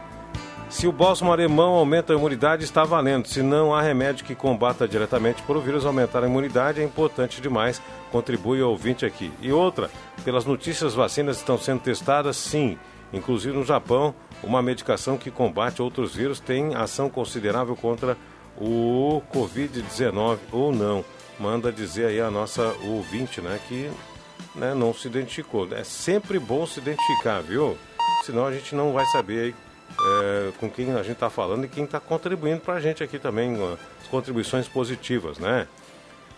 [0.70, 3.28] se o bálsamo alemão aumenta a imunidade, está valendo.
[3.28, 7.42] Se não há remédio que combata diretamente por o vírus, aumentar a imunidade é importante
[7.42, 7.82] demais.
[8.12, 9.32] Contribui o ouvinte aqui.
[9.42, 9.90] E outra,
[10.26, 12.78] pelas notícias, vacinas estão sendo testadas, sim.
[13.14, 14.14] Inclusive no Japão,
[14.44, 18.18] uma medicação que combate outros vírus tem ação considerável contra
[18.58, 21.06] o Covid-19 ou não.
[21.40, 23.90] Manda dizer aí a nossa ouvinte, né, que
[24.54, 25.68] né, não se identificou.
[25.72, 27.78] É sempre bom se identificar, viu?
[28.26, 29.56] Senão a gente não vai saber aí
[30.00, 33.18] é, com quem a gente está falando e quem está contribuindo para a gente aqui
[33.20, 33.56] também,
[34.02, 35.68] as contribuições positivas, né?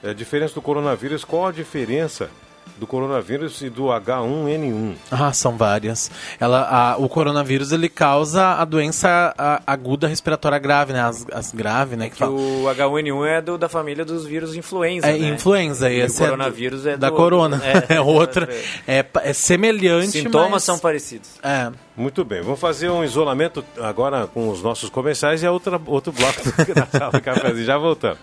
[0.01, 2.29] É, diferença do coronavírus, qual a diferença
[2.77, 4.95] do coronavírus e do H1N1?
[5.11, 6.09] Ah, são várias.
[6.39, 11.01] Ela, a- o coronavírus ele causa a doença a- aguda respiratória grave, né?
[11.01, 12.05] As, as grave, né?
[12.05, 12.31] Que Que fala.
[12.31, 15.07] o H1N1 é do, da família dos vírus influenza.
[15.07, 15.29] É né?
[15.29, 17.61] influenza, e esse o é do- coronavírus é, da do- corona.
[17.63, 18.47] É, É, outra.
[18.87, 21.29] É, pa- é semelhante, Sintomas mas- são parecidos.
[21.43, 21.71] É.
[21.97, 26.13] Muito bem, vamos fazer um isolamento agora com os nossos comerciais e a outra, outro
[26.13, 26.51] bloco do-
[26.99, 27.65] da do cafezinho.
[27.65, 28.19] Já voltamos.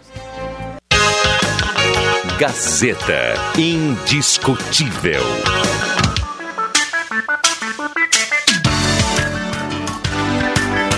[2.39, 5.23] Gazeta Indiscutível.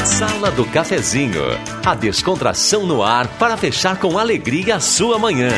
[0.05, 1.45] Sala do Cafezinho.
[1.87, 5.51] A descontração no ar para fechar com alegria a sua manhã.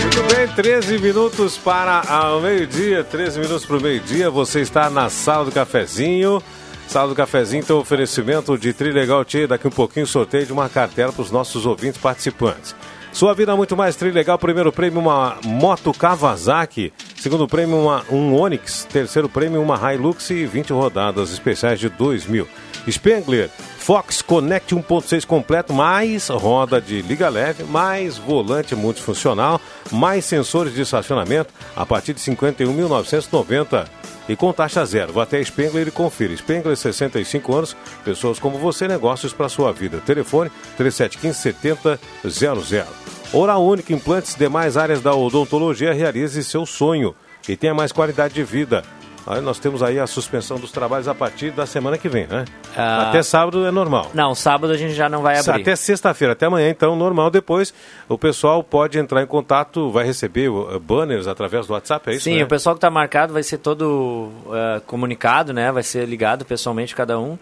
[0.00, 2.00] Muito bem, 13 minutos para
[2.36, 4.30] o meio-dia, 13 minutos para o meio-dia.
[4.30, 6.40] Você está na sala do cafezinho.
[6.86, 9.48] Sala do cafezinho tem oferecimento de Trilegal Tia.
[9.48, 12.72] Daqui um pouquinho sorteio de uma cartela para os nossos ouvintes participantes.
[13.12, 14.38] Sua vida muito mais Trilegal.
[14.38, 16.92] Primeiro prêmio, uma moto Kawasaki.
[17.16, 18.84] Segundo prêmio, uma, um Onix.
[18.90, 22.48] Terceiro prêmio, uma Hilux e 20 rodadas especiais de 2 mil.
[22.90, 23.48] Spengler,
[23.78, 29.60] Fox Connect 1.6 completo, mais roda de liga leve, mais volante multifuncional,
[29.90, 33.86] mais sensores de estacionamento a partir de 51.990
[34.28, 35.12] e com taxa zero.
[35.12, 36.36] Vá até Spengler e confira.
[36.36, 40.00] Spengler, 65 anos, pessoas como você, negócios para sua vida.
[40.04, 42.84] Telefone 3715-7000.
[43.32, 47.14] Oral Única, implantes demais áreas da odontologia, realize seu sonho
[47.48, 48.84] e tenha mais qualidade de vida.
[49.26, 52.44] Aí nós temos aí a suspensão dos trabalhos a partir da semana que vem, né?
[52.76, 53.08] Ah.
[53.08, 54.10] Até sábado é normal.
[54.12, 55.62] Não, sábado a gente já não vai abrir.
[55.62, 57.30] Até sexta-feira, até amanhã, então, normal.
[57.30, 57.72] Depois,
[58.08, 62.24] o pessoal pode entrar em contato, vai receber uh, banners através do WhatsApp, é isso?
[62.24, 62.44] Sim, né?
[62.44, 65.70] o pessoal que está marcado vai ser todo eh, comunicado, né?
[65.70, 67.38] Vai ser ligado pessoalmente cada um.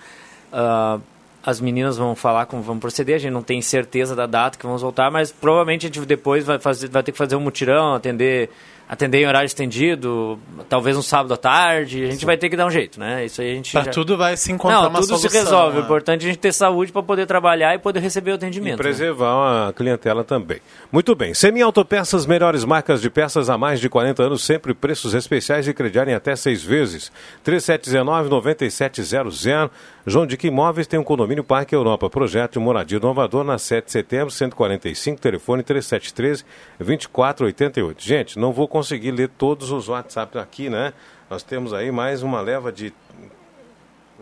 [0.52, 0.98] Ah,
[1.42, 3.16] as meninas vão falar como vão proceder.
[3.16, 6.44] A gente não tem certeza da data que vamos voltar, mas provavelmente a gente depois
[6.44, 8.50] vai, fazer, vai ter que fazer um mutirão, atender,
[8.92, 10.36] atender em horário estendido,
[10.68, 12.02] talvez um sábado à tarde.
[12.04, 13.24] A gente vai ter que dar um jeito, né?
[13.24, 15.30] Isso aí a gente Pra já- tudo vai se encontrar Não, uma tudo solução.
[15.30, 15.76] se resolve.
[15.76, 15.84] O né?
[15.86, 18.78] importante é a gente ter saúde para poder trabalhar e poder receber o E atendimento.
[18.78, 18.82] né?
[18.82, 20.58] preservar a clientela também.
[20.90, 21.32] Muito bem.
[21.34, 25.72] Semi Autopeças, melhores marcas de peças há mais de 40 anos, sempre preços especiais e
[25.72, 27.12] crediarem até seis vezes.
[27.44, 29.70] 3719-9700.
[30.06, 32.08] João Dick Imóveis tem um condomínio Parque Europa.
[32.08, 37.96] Projeto de moradia inovador na 7 de setembro, 145, telefone 3713-2488.
[37.98, 40.94] Gente, não vou conseguir ler todos os WhatsApp aqui, né?
[41.28, 42.94] Nós temos aí mais uma leva de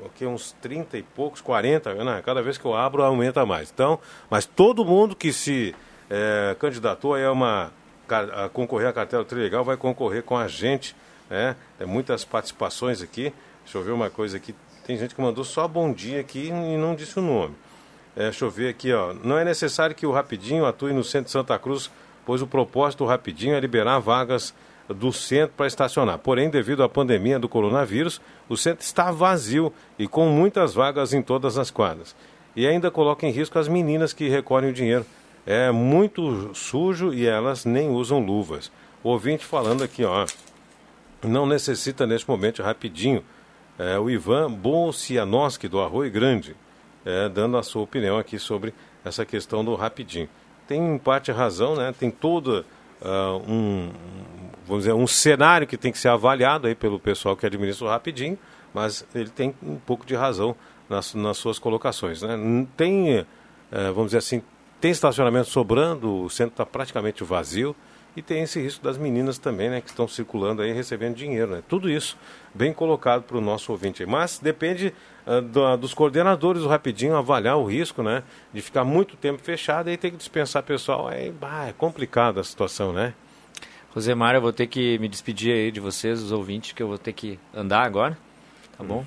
[0.05, 2.23] ok, uns 30 e poucos, 40, né?
[2.25, 3.71] cada vez que eu abro aumenta mais.
[3.73, 5.77] Então, mas todo mundo que se
[6.11, 7.73] eh, candidatou a, uma,
[8.09, 10.97] a concorrer à cartela Trilegal vai concorrer com a gente,
[11.31, 11.55] né?
[11.79, 13.33] Tem muitas participações aqui.
[13.65, 14.55] Deixa eu ver uma coisa aqui.
[14.89, 17.55] Tem gente que mandou só bom dia aqui e não disse o nome.
[18.17, 19.13] É, deixa eu ver aqui, ó.
[19.23, 21.91] Não é necessário que o Rapidinho atue no centro de Santa Cruz,
[22.25, 24.55] pois o propósito do Rapidinho é liberar vagas
[24.89, 26.17] do centro para estacionar.
[26.17, 28.19] Porém, devido à pandemia do coronavírus,
[28.49, 32.17] o centro está vazio e com muitas vagas em todas as quadras.
[32.57, 35.05] E ainda coloca em risco as meninas que recolhem o dinheiro.
[35.45, 38.73] É muito sujo e elas nem usam luvas.
[39.05, 40.25] O ouvinte falando aqui, ó.
[41.23, 43.23] Não necessita neste momento rapidinho.
[43.79, 46.57] É, o Ivan Bolcianoski, do Arroio Grande,
[47.05, 48.75] é, dando a sua opinião aqui sobre
[49.05, 50.29] essa questão do rapidinho.
[50.67, 51.95] Tem em parte razão, né?
[51.99, 52.65] Tem toda
[53.03, 53.91] ah, um.
[54.67, 57.89] vamos dizer, um cenário que tem que ser avaliado aí pelo pessoal que administra o
[57.89, 58.39] rapidinho,
[58.75, 60.55] mas ele tem um pouco de razão
[60.89, 62.23] nas, nas suas colocações.
[62.23, 62.67] Né?
[62.77, 63.27] Tem,
[63.71, 64.43] é, vamos dizer assim,
[64.81, 67.75] tem estacionamento sobrando, o centro está praticamente vazio
[68.17, 71.63] e tem esse risco das meninas também, né, que estão circulando aí recebendo dinheiro, né?
[71.69, 72.17] Tudo isso
[72.53, 74.05] bem colocado para o nosso ouvinte.
[74.05, 74.93] Mas depende
[75.27, 79.89] uh, do, dos coordenadores do Rapidinho avaliar o risco, né, de ficar muito tempo fechado
[79.91, 81.11] e ter que dispensar pessoal.
[81.11, 83.15] É, bah, é complicada a situação, né?
[83.95, 86.99] Rosemar, eu vou ter que me despedir aí de vocês, os ouvintes, que eu vou
[86.99, 88.19] ter que andar agora,
[88.77, 89.05] tá bom?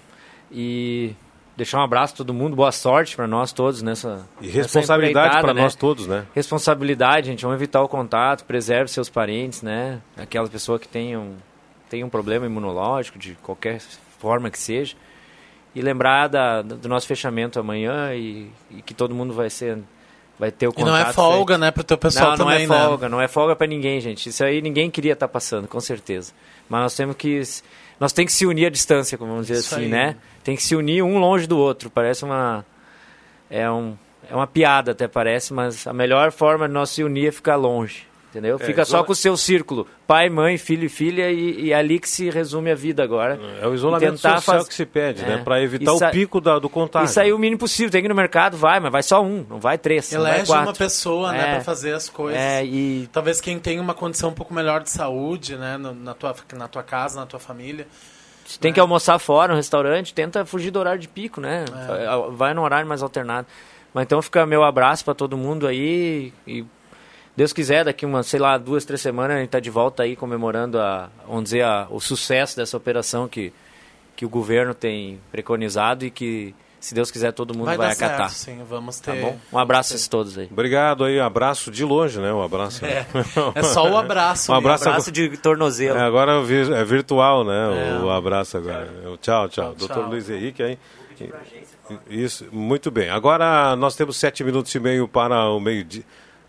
[0.51, 1.15] E
[1.55, 5.53] deixar um abraço a todo mundo, boa sorte para nós todos nessa E responsabilidade para
[5.53, 5.61] né?
[5.61, 6.25] nós todos, né?
[6.33, 10.01] Responsabilidade, gente, vamos evitar o contato, preserve seus parentes, né?
[10.17, 11.35] Aquela pessoa que tem um,
[11.89, 13.79] tem um problema imunológico, de qualquer
[14.19, 14.95] forma que seja.
[15.73, 19.79] E lembrar da, do nosso fechamento amanhã e, e que todo mundo vai ser
[20.37, 21.61] vai ter o E contato não é folga, feito.
[21.61, 22.85] né, pro teu pessoal não, também, não é né?
[22.85, 24.27] folga, não é folga para ninguém, gente.
[24.29, 26.33] Isso aí ninguém queria estar passando, com certeza.
[26.67, 27.41] Mas nós temos que
[28.01, 29.89] nós tem que se unir à distância, como vamos dizer Isso assim, aí.
[29.91, 30.15] né?
[30.43, 31.87] Tem que se unir um longe do outro.
[31.87, 32.65] Parece uma
[33.47, 33.95] é um
[34.27, 37.57] é uma piada até parece, mas a melhor forma de nós se unir é ficar
[37.57, 38.07] longe.
[38.31, 38.55] Entendeu?
[38.61, 39.85] É, Fica só com o seu círculo.
[40.07, 43.37] Pai, mãe, filho e filha, e, e é ali que se resume a vida agora.
[43.61, 45.27] É o isolamento social faz- que se pede, É.
[45.27, 45.37] né?
[45.43, 47.07] Para evitar o pico da- do contágio.
[47.11, 47.91] E sair o mínimo possível.
[47.91, 50.09] Tem que ir no mercado, vai, mas vai só um, não vai três.
[50.13, 50.67] não vai Elege quatro.
[50.67, 51.51] uma pessoa, né, É.
[51.55, 52.39] pra fazer as coisas.
[52.39, 56.33] É, e Talvez quem tem uma condição um pouco melhor de saúde, né, na tua,
[56.55, 57.85] na tua casa, na tua família.
[58.45, 61.65] se tem que almoçar fora, no restaurante, tenta fugir do horário de pico, né?
[61.99, 62.31] É.
[62.31, 63.45] Vai no horário mais alternado.
[63.93, 66.63] Mas então fica meu abraço para todo mundo aí e
[67.35, 70.15] Deus quiser, daqui uma, sei lá, duas, três semanas a gente tá de volta aí
[70.15, 73.53] comemorando a, vamos dizer, a, o sucesso dessa operação que,
[74.15, 78.29] que o governo tem preconizado e que, se Deus quiser, todo mundo vai, dar acatar.
[78.29, 79.21] certo, sim, vamos Tá ter.
[79.21, 79.37] bom?
[79.53, 80.49] Um abraço a todos aí.
[80.51, 82.33] Obrigado aí, abraço de longe, né?
[82.33, 82.83] Um abraço.
[82.85, 83.05] É,
[83.55, 84.51] é só o abraço.
[84.51, 85.97] Um abraço Abraço de tornozelo.
[85.97, 87.97] É, agora é é virtual, né?
[87.99, 88.03] É.
[88.03, 88.89] O abraço agora.
[89.05, 89.49] O Tchau, tchau.
[89.49, 90.09] Tchau, Doutor tchau.
[90.09, 90.77] Luiz Henrique aí.
[92.09, 93.09] Isso, muito bem.
[93.09, 96.03] Agora nós temos sete minutos e meio para o meio-dia.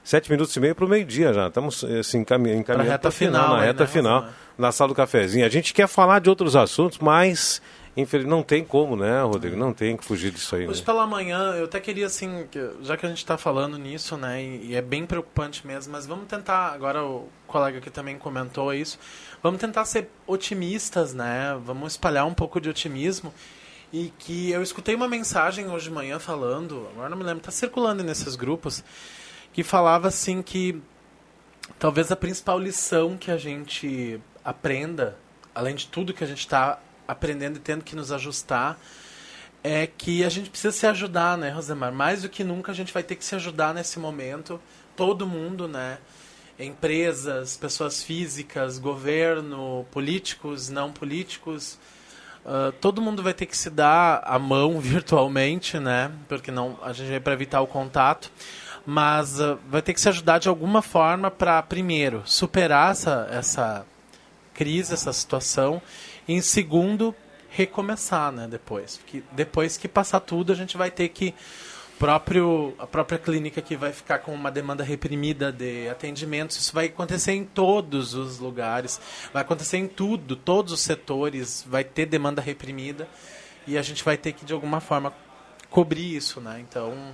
[0.05, 1.46] Sete minutos e meio para o meio-dia já.
[1.48, 4.28] Estamos assim, encaminhando, encaminhando reta final, final na reta né, final,
[4.59, 5.46] na sala do cafezinho.
[5.46, 7.62] A gente quer falar de outros assuntos, mas
[7.96, 9.55] infelizmente não tem como, né, Rodrigo?
[9.57, 10.66] Não tem que fugir disso aí.
[10.66, 10.86] Hoje Né?
[10.86, 14.42] pela manhã, eu até queria, assim, que- já que a gente está falando nisso, né,
[14.42, 18.98] e, é bem preocupante mesmo, mas vamos tentar, agora o colega aqui também comentou isso,
[19.42, 23.32] vamos tentar ser otimistas, né, vamos espalhar um pouco de otimismo,
[23.92, 27.50] e que eu escutei uma mensagem hoje de manhã falando, agora não me lembro, está
[27.53, 28.82] circulando nesses grupos,
[29.53, 30.80] que falava assim que
[31.78, 35.16] talvez a principal lição que a gente aprenda,
[35.55, 38.78] além de tudo que a gente está aprendendo e tendo que nos ajustar,
[39.62, 41.92] é que a gente precisa se ajudar, né, Rosemar?
[41.92, 44.61] Mais do que nunca a gente vai ter que se ajudar nesse momento,
[44.96, 45.98] todo mundo, né?
[46.59, 51.78] Empresas, pessoas físicas, governo, políticos, não políticos.
[52.44, 56.11] Ah, todo mundo vai ter que se dar a mão virtualmente, né?
[56.28, 58.30] Porque não, a gente vai para evitar o contato.
[58.85, 63.87] Mas ah, vai ter que se ajudar de alguma forma para, primeiro, superar essa, essa
[64.55, 65.80] crise, essa situação.
[66.26, 67.14] E, em segundo,
[67.51, 68.49] recomeçar, né?
[68.49, 68.97] Depois.
[68.97, 71.35] Porque depois que passar tudo, a gente vai ter que
[71.99, 76.87] próprio a própria clínica que vai ficar com uma demanda reprimida de atendimentos isso vai
[76.87, 79.01] acontecer em todos os lugares
[79.33, 83.09] vai acontecer em tudo todos os setores vai ter demanda reprimida
[83.68, 85.14] e a gente vai ter que de alguma forma
[85.70, 87.12] cobrir isso né então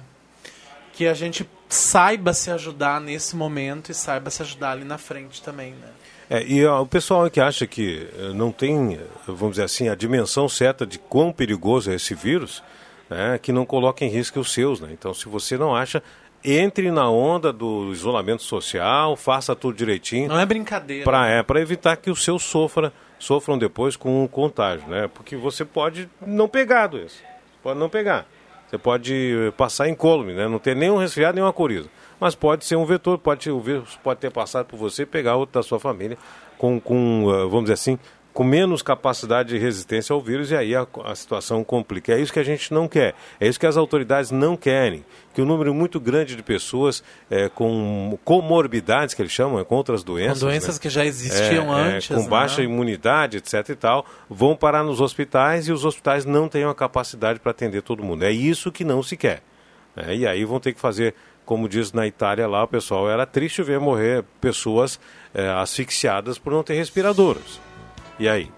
[0.94, 5.42] que a gente saiba se ajudar nesse momento e saiba se ajudar ali na frente
[5.42, 5.88] também né
[6.30, 9.88] É, e ó, o pessoal que acha que eh, não tem, eh, vamos dizer assim,
[9.88, 12.62] a dimensão certa de quão perigoso é esse vírus,
[13.08, 14.78] né, que não coloca em risco os seus.
[14.80, 14.90] Né?
[14.92, 16.02] Então, se você não acha,
[16.44, 20.28] entre na onda do isolamento social, faça tudo direitinho.
[20.28, 24.28] não é brincadeira para é, pra evitar que os seus sofra, sofram depois com o
[24.28, 25.08] contágio, né?
[25.12, 27.16] Porque você pode não pegar doença,
[27.62, 28.26] pode não pegar.
[28.68, 30.46] Você pode passar incólume, né?
[30.46, 31.88] Não ter nenhum resfriado, nenhuma coriza.
[32.20, 35.54] Mas pode ser um vetor, pode, o vírus pode ter passado por você pegar outro
[35.54, 36.18] da sua família
[36.58, 37.98] com, com eh, vamos dizer assim,
[38.38, 42.12] com menos capacidade de resistência ao vírus e aí a, a situação complica.
[42.12, 43.16] É isso que a gente não quer.
[43.40, 45.04] É isso que as autoridades não querem.
[45.34, 49.74] Que um número muito grande de pessoas eh, com comorbidades, que eles chamam, é, com
[49.74, 50.38] outras doenças.
[50.38, 50.80] com doenças né?
[50.80, 52.28] que já existiam É, é, antes com né?
[52.28, 56.72] baixa imunidade, etc e tal, vão parar nos hospitais e os hospitais não têm a
[56.72, 58.22] capacidade para atender todo mundo.
[58.22, 59.42] É isso que não se quer.
[59.96, 60.14] né?
[60.14, 61.12] E aí vão ter que fazer,
[61.44, 65.00] como diz na Itália lá, o pessoal, era triste ver morrer pessoas
[65.34, 67.66] é, asfixiadas por não ter respiradores.
[68.18, 68.50] E aí?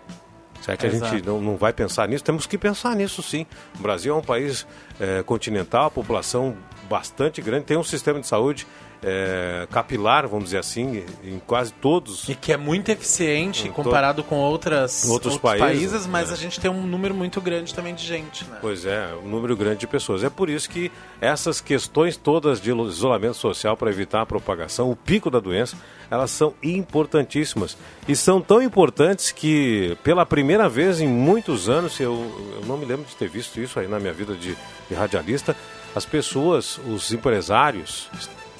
[0.60, 2.22] Será que a gente não, não vai pensar nisso?
[2.22, 3.46] Temos que pensar nisso sim.
[3.78, 4.66] O Brasil é um país
[5.00, 6.56] é, continental, a população
[6.88, 8.66] bastante grande, tem um sistema de saúde
[9.02, 12.28] é, capilar, vamos dizer assim, em quase todos.
[12.28, 16.34] E que é muito eficiente Em comparado com outras, outros países, mas é.
[16.34, 18.58] a gente tem um número muito grande também de gente, né?
[18.60, 20.22] Pois é, um número grande de pessoas.
[20.22, 24.96] É por isso que essas questões todas de isolamento social para evitar a propagação, o
[24.96, 25.76] pico da doença,
[26.10, 27.76] elas são importantíssimas.
[28.06, 32.12] E são tão importantes que, pela primeira vez em muitos anos, eu,
[32.60, 34.56] eu não me lembro de ter visto isso aí na minha vida de,
[34.88, 35.56] de radialista,
[35.94, 38.08] as pessoas, os empresários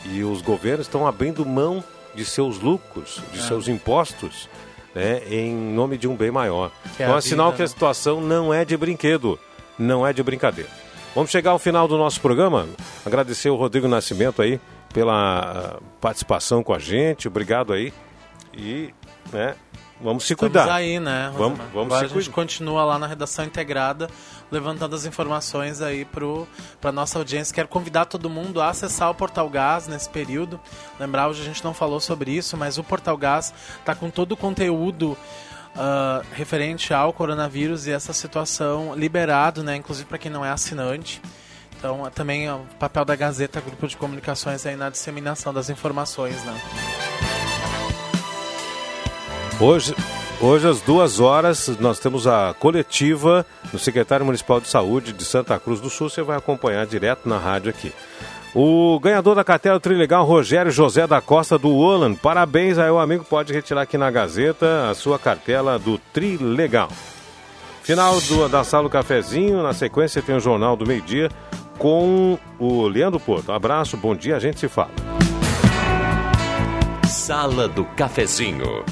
[0.05, 1.82] e os governos estão abrindo mão
[2.14, 3.42] de seus lucros, de É.
[3.42, 4.48] seus impostos,
[4.94, 6.70] né, em nome de um bem maior.
[6.96, 7.68] Que é então a é sinal que a né?
[7.68, 9.38] situação não é de brinquedo,
[9.78, 10.70] não é de brincadeira.
[11.14, 12.68] Vamos chegar ao final do nosso programa.
[13.05, 14.61] Agradecer o Rodrigo Nascimento aí
[14.92, 17.26] pela ah, participação com a gente.
[17.28, 17.92] Obrigado aí.
[18.57, 18.92] E,
[19.32, 19.55] né,
[20.03, 20.72] vamos se Estamos cuidar.
[20.74, 21.30] aí, né?
[21.34, 21.66] Vamos, Rosemar?
[21.72, 22.34] vamos Agora se a gente cuidar.
[22.34, 24.09] continua lá na redação integrada,
[24.51, 26.07] levantando as informações aí
[26.80, 27.55] para nossa audiência.
[27.55, 30.59] Quero convidar todo mundo a acessar o Portal Gás nesse período.
[30.98, 34.32] Lembrar, hoje a gente não falou sobre isso, mas o Portal Gás está com todo
[34.32, 35.16] o conteúdo
[35.76, 39.76] ah, referente ao coronavírus e essa situação liberado, né?
[39.76, 41.20] Inclusive para quem não é assinante.
[41.78, 46.42] Então, é também o papel da Gazeta, grupo de comunicações aí na disseminação das informações,
[46.44, 47.39] né?
[49.61, 49.94] Hoje,
[50.40, 55.58] hoje, às duas horas, nós temos a coletiva do secretário municipal de saúde de Santa
[55.58, 56.08] Cruz do Sul.
[56.08, 57.92] Você vai acompanhar direto na rádio aqui.
[58.54, 62.14] O ganhador da cartela Trilegal, Rogério José da Costa do Olan.
[62.14, 66.88] Parabéns aí, o amigo pode retirar aqui na Gazeta a sua cartela do Trilegal.
[67.82, 71.28] Final do- da sala do cafezinho, na sequência tem o Jornal do Meio Dia
[71.78, 73.52] com o Leandro Porto.
[73.52, 74.90] Abraço, bom dia, a gente se fala.
[77.06, 78.84] Sala do Cafezinho.